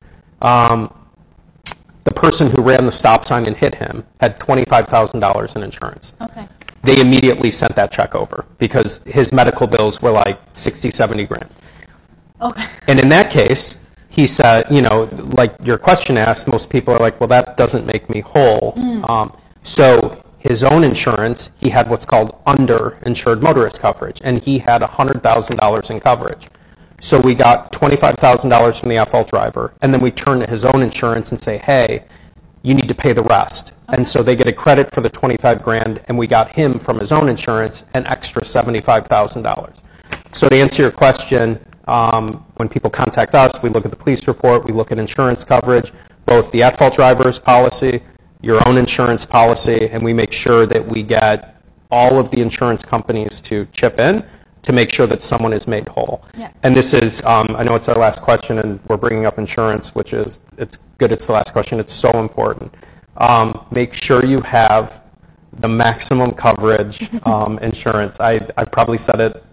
[0.41, 0.93] Um,
[2.03, 6.13] the person who ran the stop sign and hit him had $25,000 in insurance.
[6.21, 6.47] Okay.
[6.83, 11.49] They immediately sent that check over because his medical bills were like 60, 70 grand.
[12.41, 12.65] Okay.
[12.87, 16.99] And in that case, he said, you know, like your question asked, most people are
[16.99, 18.73] like, well, that doesn't make me whole.
[19.09, 24.81] Um, so his own insurance, he had what's called underinsured motorist coverage, and he had
[24.81, 26.47] $100,000 in coverage.
[27.01, 30.81] So we got $25,000 from the at-fault driver, and then we turn to his own
[30.81, 32.05] insurance and say, hey,
[32.61, 33.73] you need to pay the rest.
[33.89, 36.99] And so they get a credit for the 25 grand, and we got him from
[36.99, 39.81] his own insurance an extra $75,000.
[40.33, 44.27] So to answer your question, um, when people contact us, we look at the police
[44.27, 45.91] report, we look at insurance coverage,
[46.25, 48.01] both the at-fault driver's policy,
[48.41, 51.61] your own insurance policy, and we make sure that we get
[51.91, 54.23] all of the insurance companies to chip in
[54.61, 56.23] to make sure that someone is made whole.
[56.37, 56.51] Yeah.
[56.63, 59.95] And this is, um, I know it's our last question, and we're bringing up insurance,
[59.95, 61.79] which is, it's good it's the last question.
[61.79, 62.73] It's so important.
[63.17, 65.03] Um, make sure you have
[65.53, 68.19] the maximum coverage um, insurance.
[68.19, 69.43] I, I've probably said it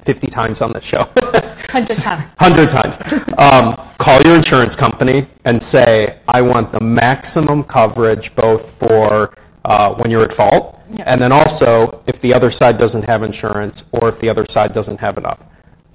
[0.00, 1.08] 50 times on the show.
[1.70, 2.34] 100 times.
[2.38, 2.96] 100 times.
[3.38, 9.94] Um, call your insurance company and say, I want the maximum coverage both for uh,
[9.94, 11.02] when you're at fault, Yes.
[11.06, 14.72] and then also if the other side doesn't have insurance or if the other side
[14.72, 15.44] doesn't have enough.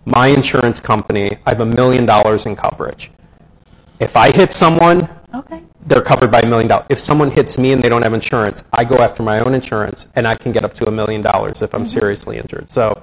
[0.05, 3.09] My insurance company, I have a million dollars in coverage.
[3.99, 5.63] If I hit someone, Okay.
[5.88, 6.86] they're covered by a million dollars.
[6.89, 10.05] If someone hits me and they don't have insurance, I go after my own insurance
[10.15, 12.69] and I can get up to a million dollars if I'm seriously injured.
[12.69, 13.01] So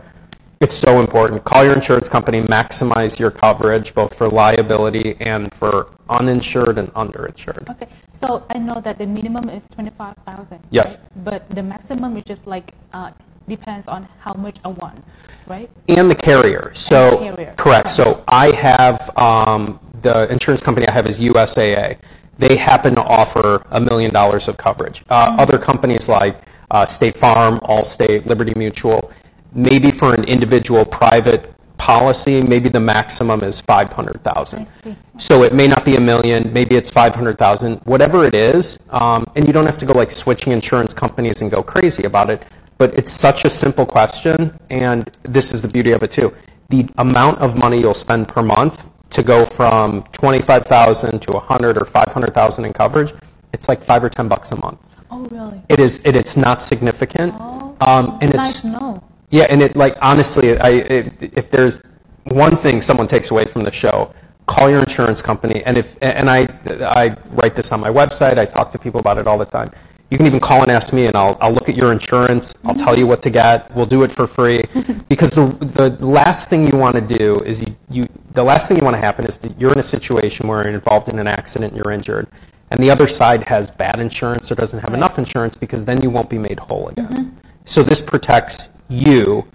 [0.61, 1.43] it's so important.
[1.45, 7.69] Call your insurance company, maximize your coverage both for liability and for uninsured and underinsured.
[7.71, 7.89] Okay.
[8.13, 10.61] So I know that the minimum is 25,000.
[10.71, 10.97] Yes.
[10.99, 11.25] right?
[11.25, 13.11] But the maximum is just like uh,
[13.49, 15.03] depends on how much I want,
[15.47, 15.71] right?
[15.89, 16.73] And the carrier.
[16.75, 17.87] So, the carrier, correct.
[17.87, 17.95] okay.
[17.95, 21.99] So I have, um, the insurance company I have is USAA.
[22.37, 25.05] They happen to offer a million dollars of coverage.
[25.09, 25.41] Uh, Mm-hmm.
[25.41, 29.11] Other companies like uh, State Farm, Allstate, Liberty Mutual,
[29.53, 34.69] maybe for an individual private policy, maybe the maximum is 500,000.
[34.85, 34.97] I.
[35.19, 38.79] So it may not be a million, maybe it's 500,000, whatever it is.
[38.91, 42.29] Um, and you don't have to go like switching insurance companies and go crazy about
[42.31, 42.43] it.
[42.77, 46.35] But it's such a simple question, and this is the beauty of it too.
[46.69, 51.85] The amount of money you'll spend per month to go from 25,000 to 100 or
[51.85, 53.13] 500,000 in coverage,
[53.53, 54.79] it's like five or 10 bucks a month.
[55.11, 55.61] Oh, really?
[55.69, 56.01] It is.
[56.05, 57.35] It, it's not significant.
[57.39, 59.03] Oh, um, and nice it's to know.
[59.31, 61.83] Yeah, and it like honestly, I it, if there's
[62.25, 64.13] one thing someone takes away from the show,
[64.47, 65.63] call your insurance company.
[65.65, 66.47] And if and I
[66.81, 68.39] I write this on my website.
[68.39, 69.71] I talk to people about it all the time.
[70.11, 72.57] You can even call and ask me, and I'll I'll look at your insurance.
[72.65, 73.73] I'll tell you what to get.
[73.77, 74.65] We'll do it for free,
[75.09, 78.77] because the the last thing you want to do is you, you the last thing
[78.77, 81.29] you want to happen is that you're in a situation where you're involved in an
[81.29, 82.27] accident, and you're injured,
[82.73, 86.11] and the other side has bad insurance or doesn't have enough insurance, because then you
[86.11, 87.07] won't be made whole again.
[87.07, 87.37] Mm-hmm.
[87.65, 89.47] So this protects you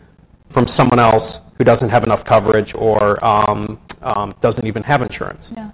[0.50, 5.54] from someone else who doesn't have enough coverage or um, um, doesn't even have insurance.
[5.56, 5.72] Yeah.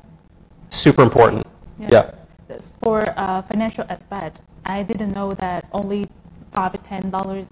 [0.69, 1.45] Super important.
[1.79, 2.11] Yeah.
[2.47, 6.07] That's For uh, financial aspect, I didn't know that only
[6.51, 7.45] five or ten dollars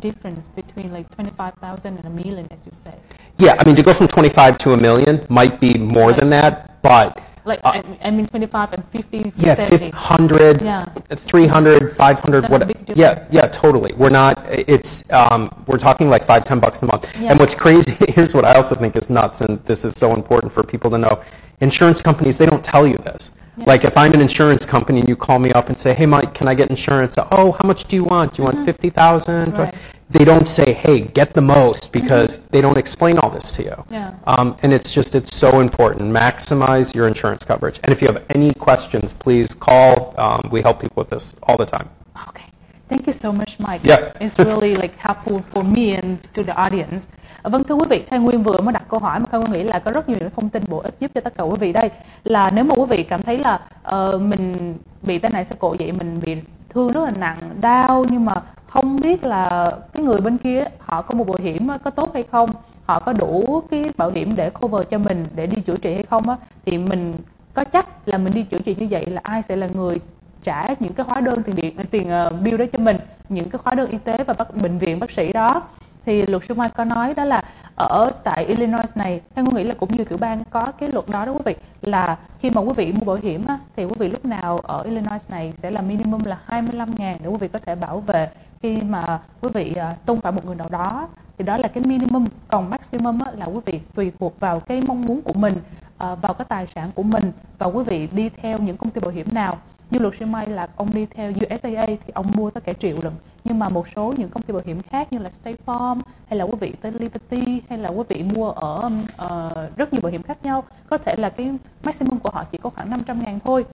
[0.00, 3.00] difference between like twenty five thousand and a million, as you said.
[3.38, 6.82] Yeah, I mean, to go from 25 to a million might be more than that,
[6.82, 9.90] but Like I, I mean 25 and 50, Yeah, 70.
[9.90, 10.84] 100, Yeah.
[11.16, 12.68] 300, 500, That's a what?
[12.68, 13.94] big Yeah, yeah, totally.
[13.94, 14.38] We're not.
[14.50, 17.08] It's um, we're talking like five, ten bucks a month.
[17.18, 17.30] Yeah.
[17.30, 20.52] And what's crazy here's what I also think is nuts, and this is so important
[20.52, 21.22] for people to know.
[21.60, 23.32] Insurance companies they don't tell you this.
[23.56, 23.64] Yeah.
[23.64, 26.34] Like if I'm an insurance company and you call me up and say, "Hey, Mike,
[26.34, 28.34] can I get insurance?" Oh, how much do you want?
[28.34, 29.52] Do you want fifty thousand?
[29.52, 29.62] Mm-hmm.
[29.62, 29.74] Right.
[30.10, 33.76] They don't say, "Hey, get the most," because they don't explain all this to you.
[33.90, 34.14] Yeah.
[34.26, 36.12] Um, and it's just, it's so important.
[36.12, 37.78] Maximize your insurance coverage.
[37.82, 40.14] And if you have any questions, please call.
[40.16, 41.88] Um, we help people with this all the time.
[42.28, 42.46] Okay.
[42.88, 43.82] Thank you so much, Mike.
[43.84, 44.12] Yeah.
[44.20, 47.08] It's really like helpful for me and to the audience.
[47.42, 49.62] Vâng thưa quý vị, Khai Nguyên vừa mới đặt câu hỏi mà Khai Nguyên nghĩ
[49.62, 51.72] là có rất nhiều những thông tin bổ ích giúp cho tất cả quý vị
[51.72, 51.90] đây.
[52.24, 55.76] Là nếu mà quý vị cảm thấy là ờ, mình bị tai nạn xe cộ
[55.78, 56.36] vậy mình bị
[56.78, 58.34] thương rất là nặng, đau nhưng mà
[58.66, 62.24] không biết là cái người bên kia họ có một bảo hiểm có tốt hay
[62.30, 62.50] không,
[62.86, 66.02] họ có đủ cái bảo hiểm để cover cho mình để đi chữa trị hay
[66.02, 66.36] không á?
[66.66, 67.14] Thì mình
[67.54, 70.00] có chắc là mình đi chữa trị như vậy là ai sẽ là người
[70.42, 72.96] trả những cái hóa đơn tiền điện tiền ờ, bill đó cho mình?
[73.28, 75.62] Những cái hóa đơn y tế và bác bệnh viện bác sĩ đó.
[76.06, 77.42] Thì luật sư Mai có nói đó là
[77.84, 81.08] ở tại Illinois này theo tôi nghĩ là cũng như tiểu bang có cái luật
[81.08, 83.94] đó đó quý vị là khi mà quý vị mua bảo hiểm á, thì quý
[83.98, 87.48] vị lúc nào ở Illinois này sẽ là minimum là 25 ngàn để quý vị
[87.48, 88.28] có thể bảo vệ.
[88.62, 91.08] Khi mà quý vị ờ, tung phải một người nào đó
[91.38, 92.26] thì đó là cái minimum.
[92.48, 95.54] Còn maximum á, là quý vị tùy thuộc vào cái mong muốn của mình
[95.98, 99.00] ờ, vào cái tài sản của mình và quý vị đi theo những công ty
[99.00, 99.58] bảo hiểm nào
[99.90, 102.96] như luật sư May là ông đi theo USAA thì ông mua tới cả triệu
[103.02, 103.14] lần.
[103.44, 106.38] Nhưng mà một số những công ty bảo hiểm khác như là State Farm hay
[106.38, 108.90] là quý vị tới Liberty hay là quý vị mua ở
[109.24, 111.50] uh, rất nhiều bảo hiểm khác nhau có thể là cái
[111.84, 113.64] maximum của họ chỉ có khoảng 500 ngàn thôi.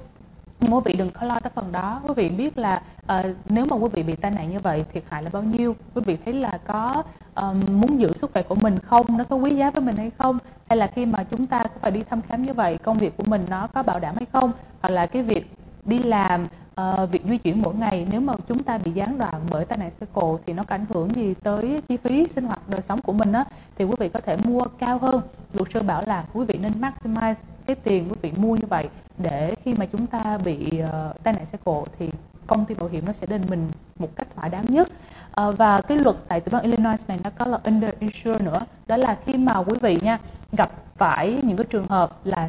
[0.60, 2.00] Nhưng quý vị đừng có lo tới phần đó.
[2.06, 5.02] Quý vị biết là uh, nếu mà quý vị bị tai nạn như vậy thiệt
[5.08, 5.76] hại là bao nhiêu?
[5.94, 7.02] Quý vị thấy là có
[7.34, 9.06] um, muốn giữ sức khỏe của mình không?
[9.18, 10.38] Nó có quý giá với mình hay không?
[10.68, 13.16] Hay là khi mà chúng ta có phải đi thăm khám như vậy công việc
[13.16, 14.52] của mình nó có bảo đảm hay không?
[14.80, 15.50] Hoặc là cái việc
[15.84, 16.46] đi làm
[16.80, 19.78] uh, việc di chuyển mỗi ngày nếu mà chúng ta bị gián đoạn bởi tai
[19.78, 22.82] nạn xe cộ thì nó có ảnh hưởng gì tới chi phí sinh hoạt đời
[22.82, 23.44] sống của mình á
[23.78, 25.20] thì quý vị có thể mua cao hơn.
[25.52, 27.34] Luật sư bảo là quý vị nên maximize
[27.66, 31.34] cái tiền quý vị mua như vậy để khi mà chúng ta bị uh, tai
[31.34, 32.10] nạn xe cộ thì
[32.46, 34.88] công ty bảo hiểm nó sẽ đền mình một cách thỏa đáng nhất.
[35.32, 38.60] Ờ, và cái luật tại tiểu bang Illinois này nó có là under insure nữa.
[38.86, 40.18] Đó là khi mà quý vị nha
[40.52, 42.48] gặp phải những cái trường hợp là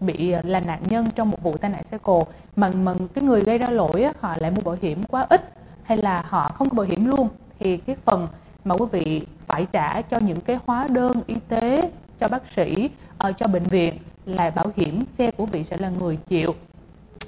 [0.00, 2.26] bị ờ, là nạn nhân trong một vụ tai nạn xe cộ.
[2.56, 5.52] Mà mà cái người gây ra lỗi á, họ lại mua bảo hiểm quá ít
[5.82, 7.28] hay là họ không có bảo hiểm luôn.
[7.58, 8.28] Thì cái phần
[8.64, 11.90] mà quý vị phải trả cho những cái hóa đơn y tế
[12.20, 12.90] cho bác sĩ
[13.28, 13.94] uh, cho bệnh viện
[14.26, 16.54] là bảo hiểm xe của vị sẽ là người chịu.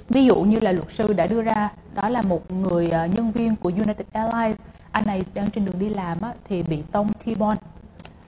[0.09, 3.31] Ví dụ như là luật sư đã đưa ra đó là một người uh, nhân
[3.31, 4.57] viên của United Airlines.
[4.91, 7.55] Anh này đang trên đường đi làm á, thì bị tông T-bone.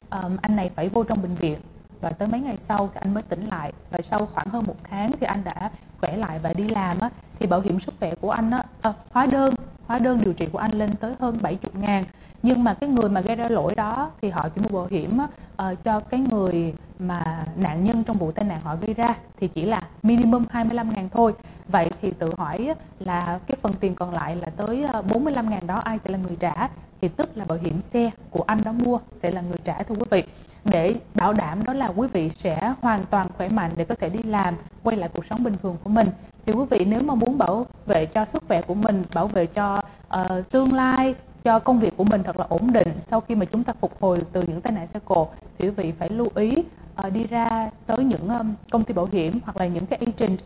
[0.10, 1.60] Um, anh này phải vô trong bệnh viện
[2.02, 3.74] và tới mấy ngày sau thì anh mới tỉnh lại.
[3.92, 7.10] Và sau khoảng hơn một tháng thì anh đã khỏe lại và đi làm á,
[7.40, 9.54] thì bảo hiểm sức khỏe của anh á, à, hóa đơn
[9.92, 12.04] hóa đơn điều trị của anh lên tới hơn 70 ngàn.
[12.44, 15.18] Nhưng mà cái người mà gây ra lỗi đó thì họ chỉ mua bảo hiểm
[15.18, 19.16] á, ờ, cho cái người mà nạn nhân trong vụ tai nạn họ gây ra
[19.40, 21.34] thì chỉ là minimum 25 ngàn thôi.
[21.68, 25.50] Vậy thì tự hỏi á, là cái phần tiền còn lại là tới ờ, 45
[25.50, 26.70] ngàn đó ai sẽ là người trả?
[27.02, 29.96] Thì tức là bảo hiểm xe của anh đó mua sẽ là người trả thưa
[29.96, 30.24] quý vị
[30.66, 34.10] để bảo đảm đó là quý vị sẽ hoàn toàn khỏe mạnh để có thể
[34.10, 36.08] đi làm quay lại cuộc sống bình thường của mình.
[36.46, 39.46] Thì quý vị nếu mà muốn bảo vệ cho sức khỏe của mình bảo vệ
[39.46, 39.82] cho
[40.20, 43.46] uh, tương lai cho công việc của mình thật là ổn định sau khi mà
[43.46, 46.28] chúng ta phục hồi từ những tai nạn xe cộ thì quý vị phải lưu
[46.36, 46.64] ý
[47.08, 50.40] uh, đi ra tới những um, công ty bảo hiểm hoặc là những cái agent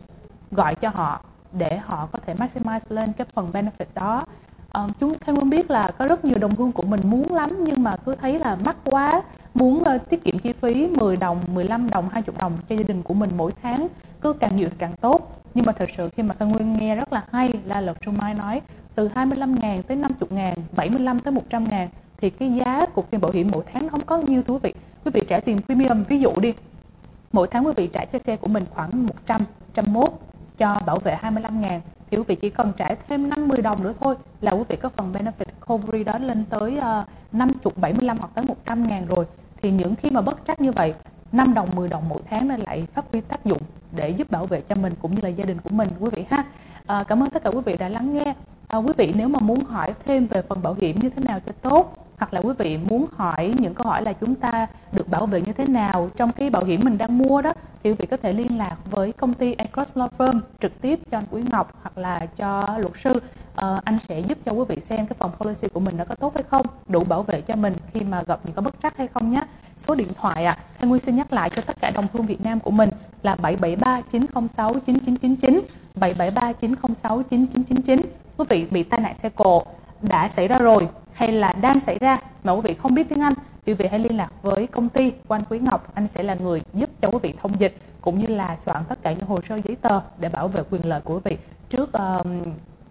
[0.50, 4.22] gọi cho họ để họ có thể maximize lên cái phần benefit đó.
[4.76, 7.64] Ờ, chúng Khang Quân biết là có rất nhiều đồng hương của mình muốn lắm
[7.64, 9.22] nhưng mà cứ thấy là mắc quá
[9.54, 13.02] muốn uh, tiết kiệm chi phí 10 đồng, 15 đồng, 20 đồng cho gia đình
[13.02, 13.88] của mình mỗi tháng
[14.20, 15.42] cứ càng nhiều càng tốt.
[15.54, 18.14] Nhưng mà thật sự khi mà thanh Nguyên nghe rất là hay là luật trung
[18.18, 18.60] Mai nói
[18.94, 23.20] từ 25 ngàn tới 50 ngàn, 75 tới 100 ngàn thì cái giá của tiền
[23.20, 24.74] bảo hiểm mỗi tháng không có nhiêu thưa quý vị.
[25.04, 26.52] Quý vị trả tiền premium ví dụ đi
[27.32, 29.40] mỗi tháng quý vị trả cho xe của mình khoảng 100,
[29.76, 30.20] 101
[30.58, 31.80] cho bảo vệ 25 ngàn
[32.10, 34.88] thì quý vị chỉ cần trả thêm 50 đồng nữa thôi là quý vị có
[34.88, 39.24] phần benefit coverage đó lên tới uh, 50, 75 hoặc tới 100 ngàn rồi.
[39.62, 40.94] Thì những khi mà bất trắc như vậy
[41.32, 43.62] 5 đồng, 10 đồng mỗi tháng nó lại phát huy tác dụng
[43.96, 46.24] để giúp bảo vệ cho mình cũng như là gia đình của mình quý vị
[46.30, 46.44] ha.
[46.86, 48.34] À, cảm ơn tất cả quý vị đã lắng nghe.
[48.68, 51.40] À, quý vị nếu mà muốn hỏi thêm về phần bảo hiểm như thế nào
[51.46, 55.08] cho tốt hoặc là quý vị muốn hỏi những câu hỏi là chúng ta được
[55.08, 57.52] bảo vệ như thế nào trong cái bảo hiểm mình đang mua đó
[57.82, 61.00] thì quý vị có thể liên lạc với công ty Across Law Firm trực tiếp
[61.10, 63.20] cho anh Quý Ngọc hoặc là cho luật sư
[63.56, 66.14] Ờ, anh sẽ giúp cho quý vị xem cái phòng policy của mình nó có
[66.14, 68.96] tốt hay không đủ bảo vệ cho mình khi mà gặp những cái bất trắc
[68.96, 69.42] hay không nhé
[69.78, 70.56] số điện thoại ạ.
[70.58, 70.62] À.
[70.78, 72.88] Thanh Nguyên xin nhắc lại cho tất cả đồng hương Việt Nam của mình
[73.22, 75.60] là 773 906 9999
[75.94, 78.00] 773 906 9999
[78.36, 79.62] quý vị bị tai nạn xe cộ
[80.02, 82.18] đã xảy ra rồi hay là đang xảy ra?
[82.44, 83.32] Mà quý vị không biết tiếng Anh
[83.66, 85.94] quý vị hãy liên lạc với công ty Quan Quý Ngọc.
[85.94, 89.02] Anh sẽ là người giúp cho quý vị thông dịch cũng như là soạn tất
[89.02, 91.36] cả những hồ sơ giấy tờ để bảo vệ quyền lợi của quý vị.
[91.70, 92.26] Trước uh,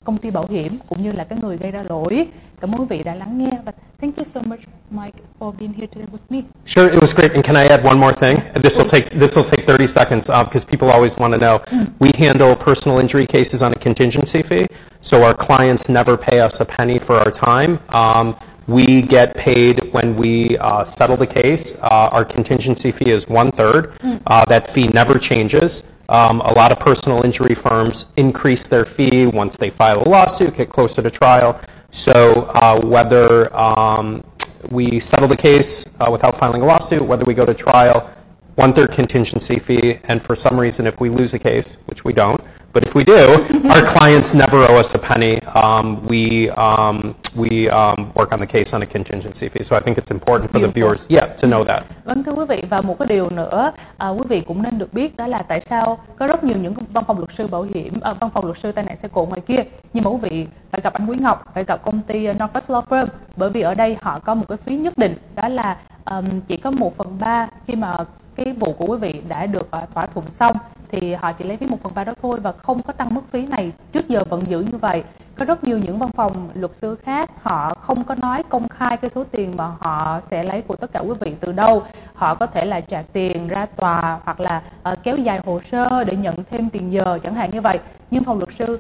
[0.04, 2.28] công ty bảo hiểm cũng như là cái người gây ra lỗi.
[2.60, 3.72] Cảm ơn quý vị đã lắng nghe và
[4.02, 4.60] thank you so much.
[4.96, 6.48] Mike for being here today with me.
[6.64, 7.34] Sure, it was great.
[7.34, 8.42] And can I add one more thing?
[8.56, 11.60] This will take this will take 30 seconds because uh, people always want to know.
[11.60, 11.94] Mm.
[12.00, 14.68] We handle personal injury cases on a contingency fee,
[15.02, 17.80] so our clients never pay us a penny for our time.
[17.90, 18.38] Um,
[18.68, 21.76] we get paid when we uh, settle the case.
[21.82, 23.94] Uh, our contingency fee is one third.
[24.00, 24.22] Mm.
[24.26, 25.84] Uh, that fee never changes.
[26.10, 30.56] Um, a lot of personal injury firms increase their fee once they file a lawsuit,
[30.56, 31.60] get closer to trial.
[31.92, 34.24] So uh, whether um,
[34.72, 38.10] we settle the case uh, without filing a lawsuit, whether we go to trial,
[38.56, 42.14] one third contingency fee, and for some reason, if we lose a case, which we
[42.14, 42.42] don't,
[42.72, 43.20] but if we do,
[43.74, 45.42] our clients never owe us a penny.
[45.44, 49.64] Um, we um, we um, work on the case on a contingency fee.
[49.64, 51.84] So I think it's important for the viewers, yeah, to know that.
[52.06, 54.94] Vâng thưa quý vị và một cái điều nữa à, quý vị cũng nên được
[54.94, 57.94] biết đó là tại sao có rất nhiều những văn phòng luật sư bảo hiểm,
[58.02, 60.48] à, văn phòng luật sư tai nạn xe cộ ngoài kia nhưng mà quý vị
[60.72, 63.74] phải gặp anh Quý Ngọc, phải gặp công ty Northwest Law Firm bởi vì ở
[63.74, 67.18] đây họ có một cái phí nhất định đó là um, chỉ có một phần
[67.20, 67.96] ba khi mà
[68.36, 70.58] cái vụ của quý vị đã được à, thỏa thuận xong
[70.92, 73.22] thì họ chỉ lấy phí một phần ba đó thôi và không có tăng mức
[73.32, 73.72] phí này.
[73.92, 75.04] Trước giờ vẫn giữ như vậy
[75.38, 78.98] có rất nhiều những văn phòng luật sư khác họ không có nói công khai
[78.98, 81.84] cái số tiền mà họ sẽ lấy của tất cả quý vị từ đâu.
[82.14, 84.62] Họ có thể là trả tiền ra tòa hoặc là
[84.92, 87.80] uh, kéo dài hồ sơ để nhận thêm tiền giờ chẳng hạn như vậy.
[88.12, 88.80] Nhưng phòng luật sư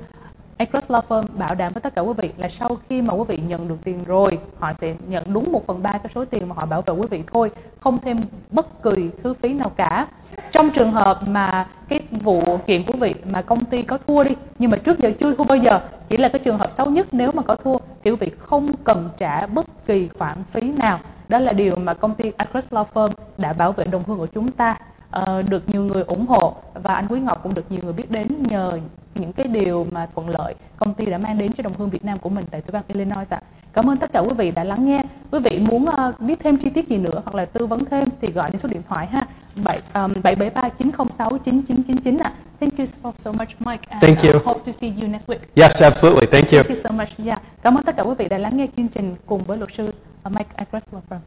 [0.57, 3.23] Across Law Firm bảo đảm với tất cả quý vị là sau khi mà quý
[3.27, 6.49] vị nhận được tiền rồi, họ sẽ nhận đúng 1 phần ba cái số tiền
[6.49, 8.17] mà họ bảo vệ quý vị thôi, không thêm
[8.51, 10.07] bất kỳ thứ phí nào cả.
[10.51, 14.35] Trong trường hợp mà cái vụ kiện của vị mà công ty có thua đi,
[14.59, 15.79] nhưng mà trước giờ chưa thua bao giờ,
[16.09, 18.73] chỉ là cái trường hợp xấu nhất nếu mà có thua, thì quý vị không
[18.83, 20.99] cần trả bất kỳ khoản phí nào.
[21.27, 24.27] Đó là điều mà công ty Across Law Firm đã bảo vệ đồng hương của
[24.27, 24.77] chúng ta
[25.19, 28.11] uh, được nhiều người ủng hộ và anh Quý Ngọc cũng được nhiều người biết
[28.11, 28.79] đến nhờ
[29.15, 32.05] những cái điều mà thuận lợi công ty đã mang đến cho đồng hương Việt
[32.05, 33.41] Nam của mình tại tiểu bang Illinois ạ.
[33.73, 35.03] Cảm ơn tất cả quý vị đã lắng nghe.
[35.31, 38.07] Quý vị muốn uh, biết thêm chi tiết gì nữa hoặc là tư vấn thêm
[38.21, 39.27] thì gọi đến số điện thoại ha
[39.63, 42.33] 7 um, 773 906 9999 ạ.
[42.59, 43.87] Thank you so, so much Mike.
[43.89, 44.39] And, Thank you.
[44.39, 45.39] Uh, hope to see you next week.
[45.55, 46.27] Yes, absolutely.
[46.27, 46.63] Thank you.
[46.63, 47.09] Thank you so much.
[47.25, 47.41] Yeah.
[47.61, 49.87] Cảm ơn tất cả quý vị đã lắng nghe chương trình cùng với luật sư
[50.27, 51.21] uh, Mike Agressler.